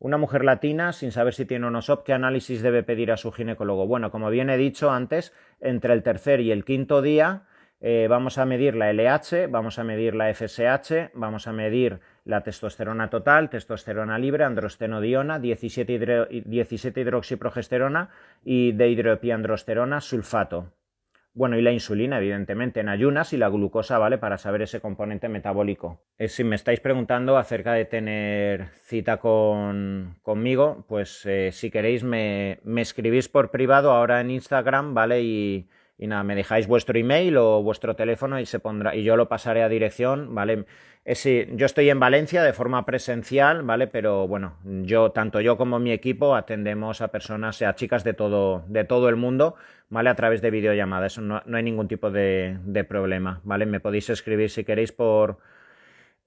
[0.00, 3.32] Una mujer latina, sin saber si tiene o SOP, ¿qué análisis debe pedir a su
[3.32, 3.86] ginecólogo?
[3.88, 7.42] Bueno, como bien he dicho antes, entre el tercer y el quinto día
[7.80, 12.42] eh, vamos a medir la LH, vamos a medir la FSH, vamos a medir la
[12.42, 18.10] testosterona total, testosterona libre, androstenodiona, 17, 17 hidroxiprogesterona
[18.44, 20.72] y dehidroepiandrosterona sulfato.
[21.38, 24.18] Bueno, y la insulina, evidentemente, en ayunas y la glucosa, ¿vale?
[24.18, 26.00] Para saber ese componente metabólico.
[26.18, 32.02] Eh, si me estáis preguntando acerca de tener cita con, conmigo, pues eh, si queréis
[32.02, 35.22] me, me, escribís por privado ahora en Instagram, ¿vale?
[35.22, 35.68] Y,
[35.98, 39.28] y nada, me dejáis vuestro email o vuestro teléfono y se pondrá y yo lo
[39.28, 40.64] pasaré a dirección, ¿vale?
[41.04, 43.88] Es, yo estoy en Valencia de forma presencial, ¿vale?
[43.88, 48.62] Pero bueno, yo tanto yo como mi equipo atendemos a personas, a chicas de todo
[48.68, 49.56] de todo el mundo,
[49.88, 50.10] ¿vale?
[50.10, 53.66] A través de videollamada, eso no, no hay ningún tipo de, de problema, ¿vale?
[53.66, 55.38] Me podéis escribir si queréis por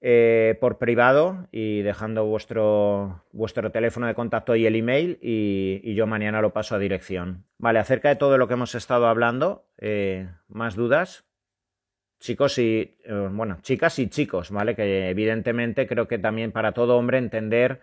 [0.04, 6.08] eh, por privado y dejando vuestro, vuestro teléfono de contacto y el email y, yo
[6.08, 7.44] mañana lo paso a dirección.
[7.58, 11.24] Vale, acerca de todo lo que hemos estado hablando, eh, más dudas.
[12.18, 14.74] Chicos y, eh, bueno, chicas y chicos, ¿vale?
[14.74, 17.80] Que evidentemente creo que también para todo hombre entender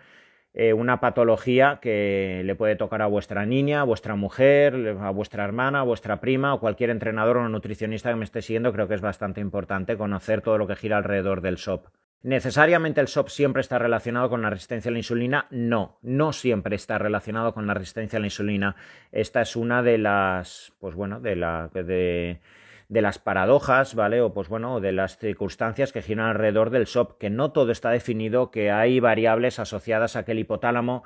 [0.75, 5.81] una patología que le puede tocar a vuestra niña, a vuestra mujer, a vuestra hermana,
[5.81, 9.01] a vuestra prima o cualquier entrenador o nutricionista que me esté siguiendo, creo que es
[9.01, 11.87] bastante importante conocer todo lo que gira alrededor del SOP.
[12.21, 15.47] ¿Necesariamente el SOP siempre está relacionado con la resistencia a la insulina?
[15.51, 18.75] No, no siempre está relacionado con la resistencia a la insulina.
[19.13, 22.41] Esta es una de las, pues bueno, de, la, de,
[22.89, 24.19] de las paradojas, ¿vale?
[24.19, 27.91] O pues bueno, de las circunstancias que giran alrededor del SOP, que no todo está
[27.91, 31.03] definido, que hay variables asociadas a que el hipotálamo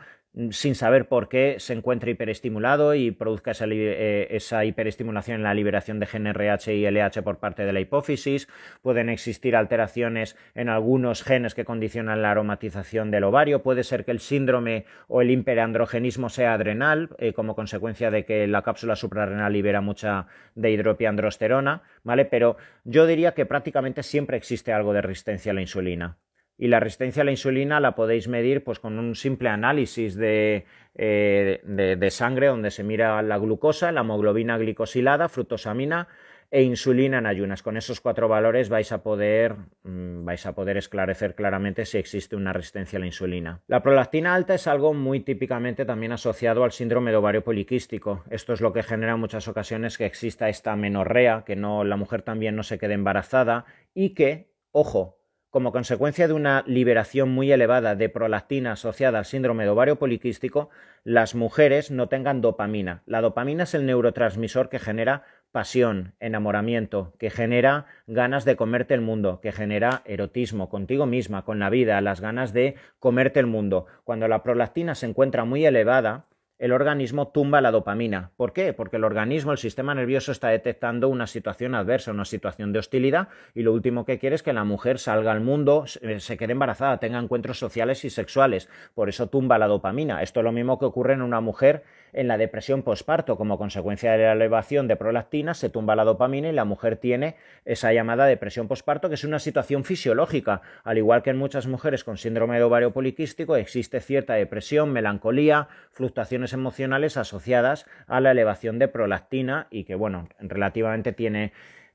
[0.50, 6.00] sin saber por qué se encuentra hiperestimulado y produzca eh, esa, hiperestimulación en la liberación
[6.00, 8.48] de GNRH y LH por parte de la hipófisis.
[8.82, 13.62] Pueden existir alteraciones en algunos genes que condicionan la aromatización del ovario.
[13.62, 18.48] Puede ser que el síndrome o el hiperandrogenismo sea adrenal, eh, como consecuencia de que
[18.48, 20.26] la cápsula suprarrenal libera mucha
[20.56, 22.26] dehidropiandrosterona, ¿vale?
[22.26, 26.18] Pero yo diría que prácticamente siempre existe algo de resistencia a la insulina
[26.64, 30.64] y la resistencia a la insulina la podéis medir pues, con un simple análisis de,
[30.96, 36.08] eh, de, sangre donde se mira la glucosa, la hemoglobina glicosilada, fructosamina
[36.50, 37.64] e insulina en ayunas.
[37.64, 42.38] Con esos cuatro valores vais a poder, mm, vais a poder esclarecer claramente si existe
[42.38, 43.60] una resistencia a la insulina.
[43.68, 48.24] La prolactina alta es algo muy típicamente también asociado al síndrome de ovario poliquístico.
[48.30, 51.98] Esto es lo que genera en muchas ocasiones que exista esta menorrea, que no, la
[51.98, 55.18] mujer también no se quede embarazada y que, ojo,
[55.54, 60.72] como consecuencia de una liberación muy elevada de prolactina asociada al síndrome de ovario poliquístico,
[61.04, 63.04] las mujeres no tengan dopamina.
[63.06, 69.02] La dopamina es el neurotransmisor que genera pasión, enamoramiento, que genera ganas de comerte el
[69.02, 73.86] mundo, que genera erotismo contigo misma, con la vida, las ganas de comerte el mundo.
[74.06, 76.26] Cuando la prolactina se encuentra muy elevada,
[76.60, 78.32] el organismo tumba la dopamina.
[78.38, 78.74] ¿Por qué?
[78.74, 83.28] Porque el organismo, el sistema nervioso está detectando una situación adversa, una situación de hostilidad
[83.54, 87.00] y lo último que quiere es que la mujer salga al mundo, se quede embarazada,
[87.00, 88.70] tenga encuentros sociales y sexuales.
[88.94, 90.22] Por eso tumba la dopamina.
[90.22, 91.84] Esto es lo mismo que ocurre en una mujer
[92.14, 93.38] en la depresión posparto.
[93.38, 97.36] Como consecuencia de la elevación de prolactina, se tumba la dopamina y la mujer tiene
[97.66, 100.62] esa llamada depresión posparto, que es una situación fisiológica.
[100.84, 105.68] Al igual que en muchas mujeres con síndrome de ovario poliquístico, existe cierta depresión, melancolía,
[105.92, 111.54] fluctuaciones emocionales asociadas a la elevación de prolactina y que, bueno, relativamente tiene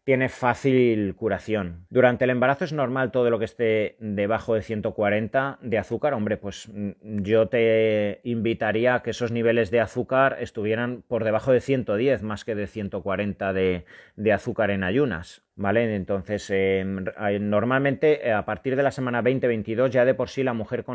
[0.09, 1.84] tiene fácil curación.
[1.90, 6.14] Durante el embarazo es normal todo lo que esté debajo de 140 de azúcar.
[6.14, 6.92] Hombre, pues mm,
[7.24, 12.46] yo te invitaría a que esos niveles de azúcar estuvieran por debajo de 110 más
[12.46, 13.84] que de 140 de,
[14.16, 15.42] de azúcar en ayunas.
[15.56, 15.94] ¿Vale?
[15.94, 17.04] Entonces, em,
[17.40, 20.86] normalmente eh, a partir de la semana 20-22 ya de por sí la mujer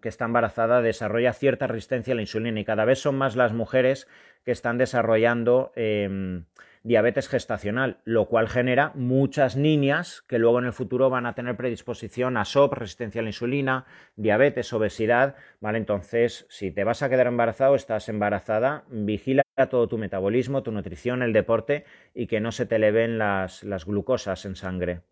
[0.00, 3.52] que está embarazada desarrolla cierta resistencia a la insulina y cada vez son más las
[3.52, 4.08] mujeres
[4.44, 6.44] que están desarrollando em,
[6.82, 11.56] diabetes gestacional, lo cual genera muchas niñas que luego en el futuro van a tener
[11.56, 15.78] predisposición a SOP, resistencia a la insulina, diabetes, obesidad, ¿vale?
[15.78, 21.22] Entonces, si te vas a quedar embarazado, estás embarazada, vigila todo tu metabolismo, tu nutrición,
[21.22, 25.02] el deporte y que no se te eleven las, las glucosas en sangre.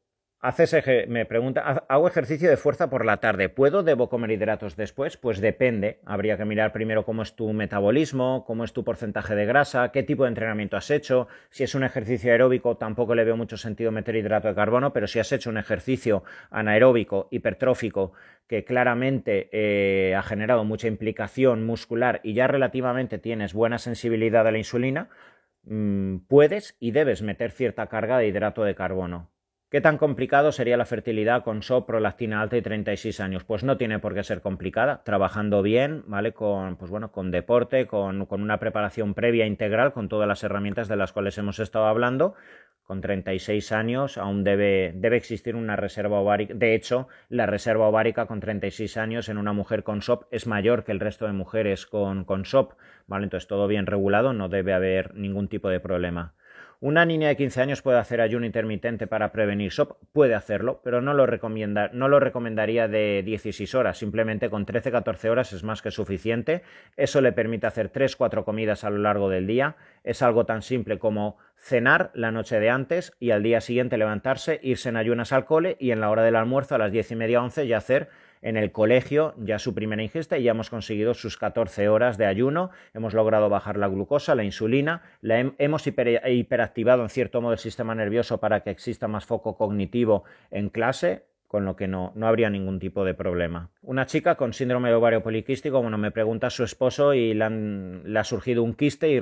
[0.43, 0.75] Haces
[1.07, 5.19] me pregunta, hago ejercicio de fuerza por la tarde, ¿puedo debo comer hidratos después?
[5.19, 9.45] Pues depende, habría que mirar primero cómo es tu metabolismo, cómo es tu porcentaje de
[9.45, 13.37] grasa, qué tipo de entrenamiento has hecho, si es un ejercicio aeróbico tampoco le veo
[13.37, 18.15] mucho sentido meter hidrato de carbono, pero si has hecho un ejercicio anaeróbico, hipertrófico,
[18.47, 24.53] que claramente eh, ha generado mucha implicación muscular y ya relativamente tienes buena sensibilidad a
[24.53, 25.11] la insulina,
[25.65, 29.29] mm, puedes y debes meter cierta carga de hidrato de carbono.
[29.71, 33.45] ¿Qué tan complicado sería la fertilidad con SOP, prolactina alta y 36 años?
[33.45, 36.33] Pues no tiene por qué ser complicada, trabajando bien, ¿vale?
[36.33, 40.89] Con, pues bueno, con deporte, con, con una preparación previa integral, con todas las herramientas
[40.89, 42.35] de las cuales hemos estado hablando,
[42.83, 46.53] con 36 años aún debe, debe, existir una reserva ovárica.
[46.53, 50.83] De hecho, la reserva ovárica con 36 años en una mujer con SOP es mayor
[50.83, 52.73] que el resto de mujeres con, con SOP.
[53.07, 53.23] ¿vale?
[53.23, 56.35] Entonces, todo bien regulado, no debe haber ningún tipo de problema.
[56.83, 59.99] ¿Una niña de 15 años puede hacer ayuno intermitente para prevenir SOP?
[60.15, 63.99] Puede hacerlo, pero no lo, recomienda, no lo recomendaría de 16 horas.
[63.99, 66.63] Simplemente con 13-14 horas es más que suficiente.
[66.97, 69.77] Eso le permite hacer 3-4 comidas a lo largo del día.
[70.05, 74.59] Es algo tan simple como cenar la noche de antes y al día siguiente levantarse,
[74.63, 77.17] irse en ayunas al cole y en la hora del almuerzo a las 10 y
[77.17, 78.09] media 11 ya hacer
[78.43, 82.27] en el colegio ya su primera ingesta y ya hemos conseguido sus 14 horas de
[82.27, 87.59] ayuno, hemos logrado bajar la glucosa, la insulina, la hemos hiperactivado en cierto modo el
[87.59, 92.29] sistema nervioso para que exista más foco cognitivo en clase, con lo que no, no,
[92.29, 93.71] habría ningún tipo de problema.
[93.83, 98.23] Una chica con síndrome de ovario poliquístico, bueno, me pregunta su esposo y le, ha
[98.23, 99.19] surgido un quiste y,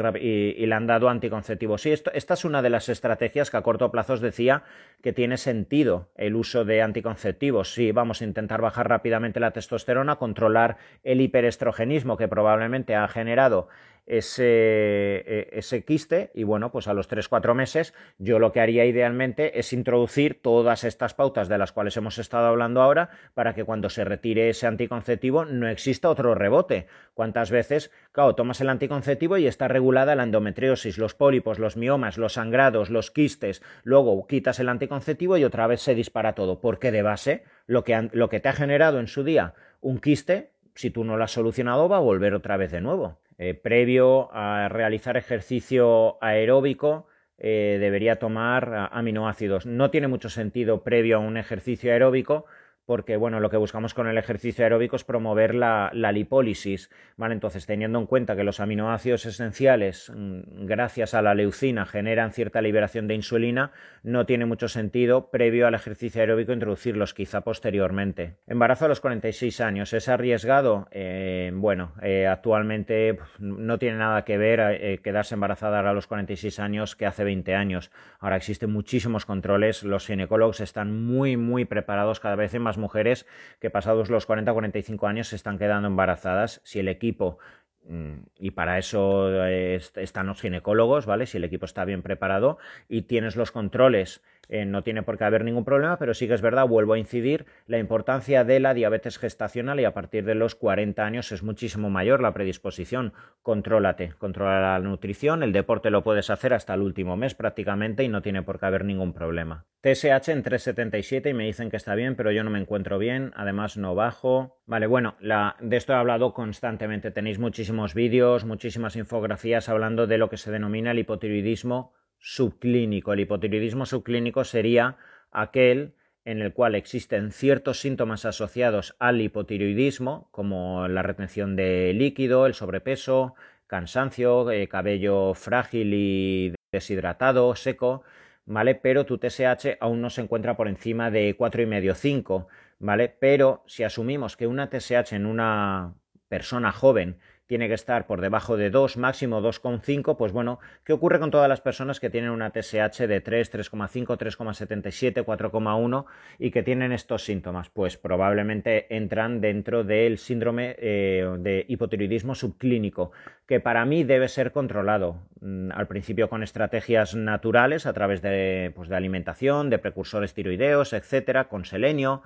[0.67, 1.81] le han dado anticonceptivos.
[1.81, 4.65] Sí, esto, esta es una de las estrategias que a corto plazo os decía
[5.01, 7.73] que tiene sentido el uso de anticonceptivos.
[7.73, 13.69] Sí, vamos a intentar bajar rápidamente la testosterona, controlar el hiperestrogenismo que probablemente ha generado
[14.09, 18.87] ese, e, ese, quiste y bueno, pues a los 3-4 meses yo lo que haría
[18.87, 23.65] idealmente es introducir todas estas pautas de las cuales hemos estado hablando ahora para que
[23.65, 26.87] cuando se retire ese anticonceptivo no exista otro rebote.
[27.15, 32.17] ¿Cuántas veces, claro, tomas el anticonceptivo y está regulada la endometriosis, los pólipos, los miomas,
[32.17, 36.91] los sangrados, los quistes, luego quitas el anticonceptivo y otra vez se dispara todo, porque
[36.91, 40.91] de base lo que, lo que te ha generado en su día un quiste, si
[40.91, 43.19] tú no lo has solucionado, va a volver otra vez de nuevo.
[43.39, 47.07] Eh, previo a realizar ejercicio aeróbico,
[47.39, 49.65] eh, debería tomar aminoácidos.
[49.65, 52.47] No tiene mucho sentido previo a un ejercicio aeróbico
[52.89, 57.35] porque bueno, lo que buscamos con el ejercicio aeróbico es promover la, lipólisis, ¿vale?
[57.35, 62.63] Entonces, teniendo en cuenta que los aminoácidos esenciales, mm, gracias a la leucina, generan cierta
[62.63, 63.73] liberación de insulina,
[64.03, 68.37] no tiene mucho sentido, previo al ejercicio aeróbico, introducirlos quizá posteriormente.
[68.47, 70.89] Embarazo a los 46 años, ¿es arriesgado?
[70.91, 76.59] Eh, bueno, eh, actualmente no tiene nada que ver eh, quedarse embarazada a los 46
[76.59, 77.91] años que hace 20 años.
[78.19, 83.27] Ahora existen muchísimos controles, los ginecólogos están muy, muy preparados cada vez en más mujeres
[83.61, 86.61] que pasados los 40-45 años se están quedando embarazadas.
[86.65, 87.39] Si el equipo
[87.85, 91.27] mm, y para eso están los ginecólogos, ¿vale?
[91.27, 92.59] Si el equipo está bien preparado
[92.89, 96.35] y tienes los controles eh, no tiene por qué haber ningún problema, pero sí que
[96.35, 100.35] es verdad, vuelvo a incidir, la importancia de la diabetes gestacional y a partir de
[100.35, 103.13] los 40 años es muchísimo mayor la predisposición.
[103.43, 108.09] Contrólate, controla la nutrición, el deporte lo puedes hacer hasta el último mes prácticamente y
[108.09, 109.67] no tiene por qué haber ningún problema.
[109.83, 113.33] TSH en 377 y me dicen que está bien, pero yo no me encuentro bien,
[113.37, 114.59] además no bajo.
[114.67, 120.29] Vale, bueno, de esto he hablado constantemente, tenéis muchísimos vídeos, muchísimas infografías hablando de lo
[120.29, 123.13] que se denomina el hipotiroidismo subclínico.
[123.13, 124.97] El hipotiroidismo subclínico sería
[125.31, 125.95] aquel
[126.25, 132.53] en el cual existen ciertos síntomas asociados al hipotiroidismo, como la retención de líquido, el
[132.53, 133.35] sobrepeso,
[133.67, 138.03] cansancio, eh, cabello frágil y deshidratado, seco,
[138.45, 138.75] ¿vale?
[138.75, 142.47] Pero tu TSH aún no se encuentra por encima de 4,5-5,
[142.79, 143.09] ¿vale?
[143.09, 145.95] Pero si asumimos que una TSH en una
[146.29, 151.19] persona joven tiene que estar por debajo de 2, máximo 2,5, pues bueno, ¿qué ocurre
[151.19, 156.05] con todas las personas que tienen una TSH de 3, 3,5, 3,77, 4,1
[156.39, 157.71] y que tienen estos síntomas?
[157.71, 163.13] Pues probablemente entran dentro del síndrome eh, de hipotiroidismo subclínico,
[163.47, 168.73] que para mí debe ser controlado mm, al principio con estrategias naturales a través de,
[168.77, 172.23] pues, de alimentación, de precursores tiroideos, etcétera, con selenio.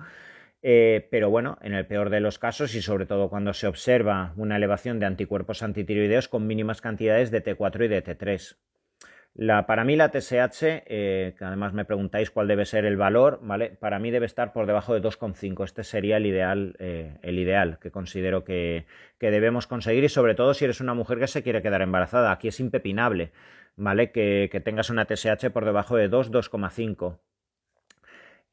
[0.65, 4.33] Eh, pero bueno, en el peor de los casos y sobre todo cuando se observa
[4.37, 8.55] una elevación de anticuerpos antitiroideos con mínimas cantidades de T4 y de T3.
[9.35, 13.39] La, para mí la TSH, eh, que además me preguntáis cuál debe ser el valor,
[13.41, 13.71] ¿vale?
[13.71, 15.65] Para mí debe estar por debajo de 2,5.
[15.65, 18.85] Este sería el ideal, eh, el ideal que considero que,
[19.19, 22.31] debemos conseguir y sobre todo si eres una mujer que se quiere quedar embarazada.
[22.31, 23.31] Aquí es impepinable,
[23.75, 24.11] ¿vale?
[24.11, 27.19] Que, que tengas una TSH por debajo de 2, 2,5.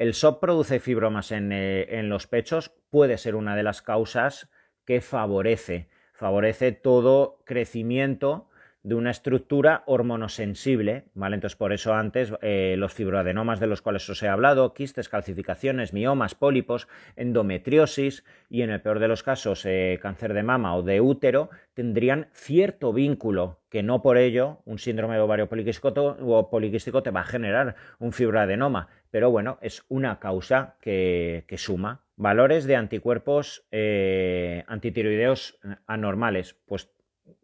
[0.00, 4.48] El SOP produce fibromas eh, en, los pechos, puede ser una de las causas
[4.86, 8.48] que favorece, favorece todo crecimiento
[8.82, 11.34] de una estructura hormonosensible, ¿vale?
[11.34, 15.92] Entonces, por eso antes eh, los fibroadenomas de los cuales os he hablado, quistes, calcificaciones,
[15.92, 20.82] miomas, pólipos, endometriosis y en el peor de los casos eh, cáncer de mama o
[20.82, 27.10] de útero, tendrían cierto vínculo, que no por ello un síndrome de ovario poliquístico, te
[27.10, 32.02] va a generar un fibroadenoma, pero bueno, es una causa que, suma.
[32.16, 36.90] Valores de anticuerpos eh, antitiroideos anormales, pues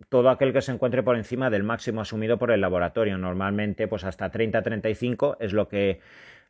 [0.08, 3.18] todo aquel que se encuentre por encima del máximo asumido por el laboratorio.
[3.18, 6.00] Normalmente, pues hasta 30-35 es lo que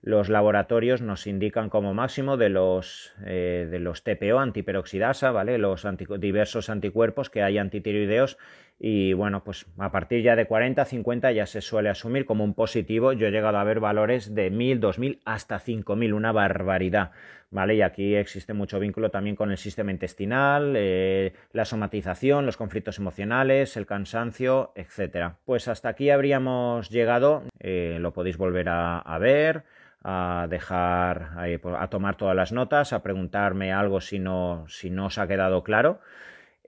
[0.02, 5.58] los laboratorios nos indican como máximo de los, eh, de los TPO, antiperoxidasa, ¿vale?
[5.58, 5.86] Los
[6.20, 8.38] diversos anticuerpos que hay antitiroideos
[8.78, 12.54] y bueno, pues a partir ya de 40, 50 ya se suele asumir como un
[12.54, 13.12] positivo.
[13.12, 17.12] Yo he llegado a ver valores de 1000, 2000 hasta 5000, una barbaridad,
[17.50, 17.76] ¿vale?
[17.76, 22.98] Y aquí existe mucho vínculo también con el sistema intestinal, eh, la somatización, los conflictos
[22.98, 25.38] emocionales, el cansancio, etcétera.
[25.46, 29.64] Pues hasta aquí habríamos llegado, eh, lo podéis volver a ver
[30.08, 35.06] a dejar, pues, a, tomar todas las notas, a preguntarme algo si no, si no
[35.06, 35.98] os ha quedado claro.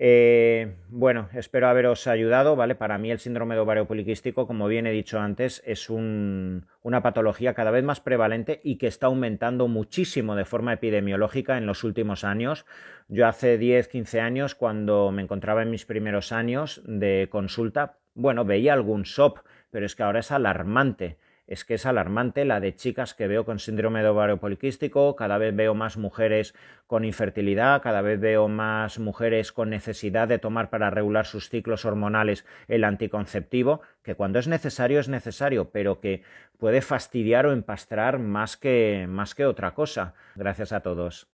[0.00, 2.76] Eh, bueno, espero haberos ayudado, ¿vale?
[2.76, 7.52] Para mí el síndrome de ovario poliquístico, como bien he dicho antes, es una patología
[7.54, 12.22] cada vez más prevalente y que está aumentando muchísimo de forma epidemiológica en los últimos
[12.22, 12.64] años.
[13.08, 18.44] Yo hace 10, 15 años, cuando me encontraba en mis primeros años de consulta, bueno,
[18.44, 19.40] veía algún SOP,
[19.70, 21.18] pero es que ahora es alarmante
[21.48, 25.38] es que es alarmante la de chicas que veo con síndrome de ovario poliquístico, cada
[25.38, 26.54] vez veo más mujeres
[26.86, 31.86] con infertilidad, cada vez veo más mujeres con necesidad de tomar para regular sus ciclos
[31.86, 36.22] hormonales el anticonceptivo, que cuando es necesario es necesario, pero que
[36.58, 40.14] puede fastidiar o empastrar más que, más que otra cosa.
[40.36, 41.28] Gracias a todos.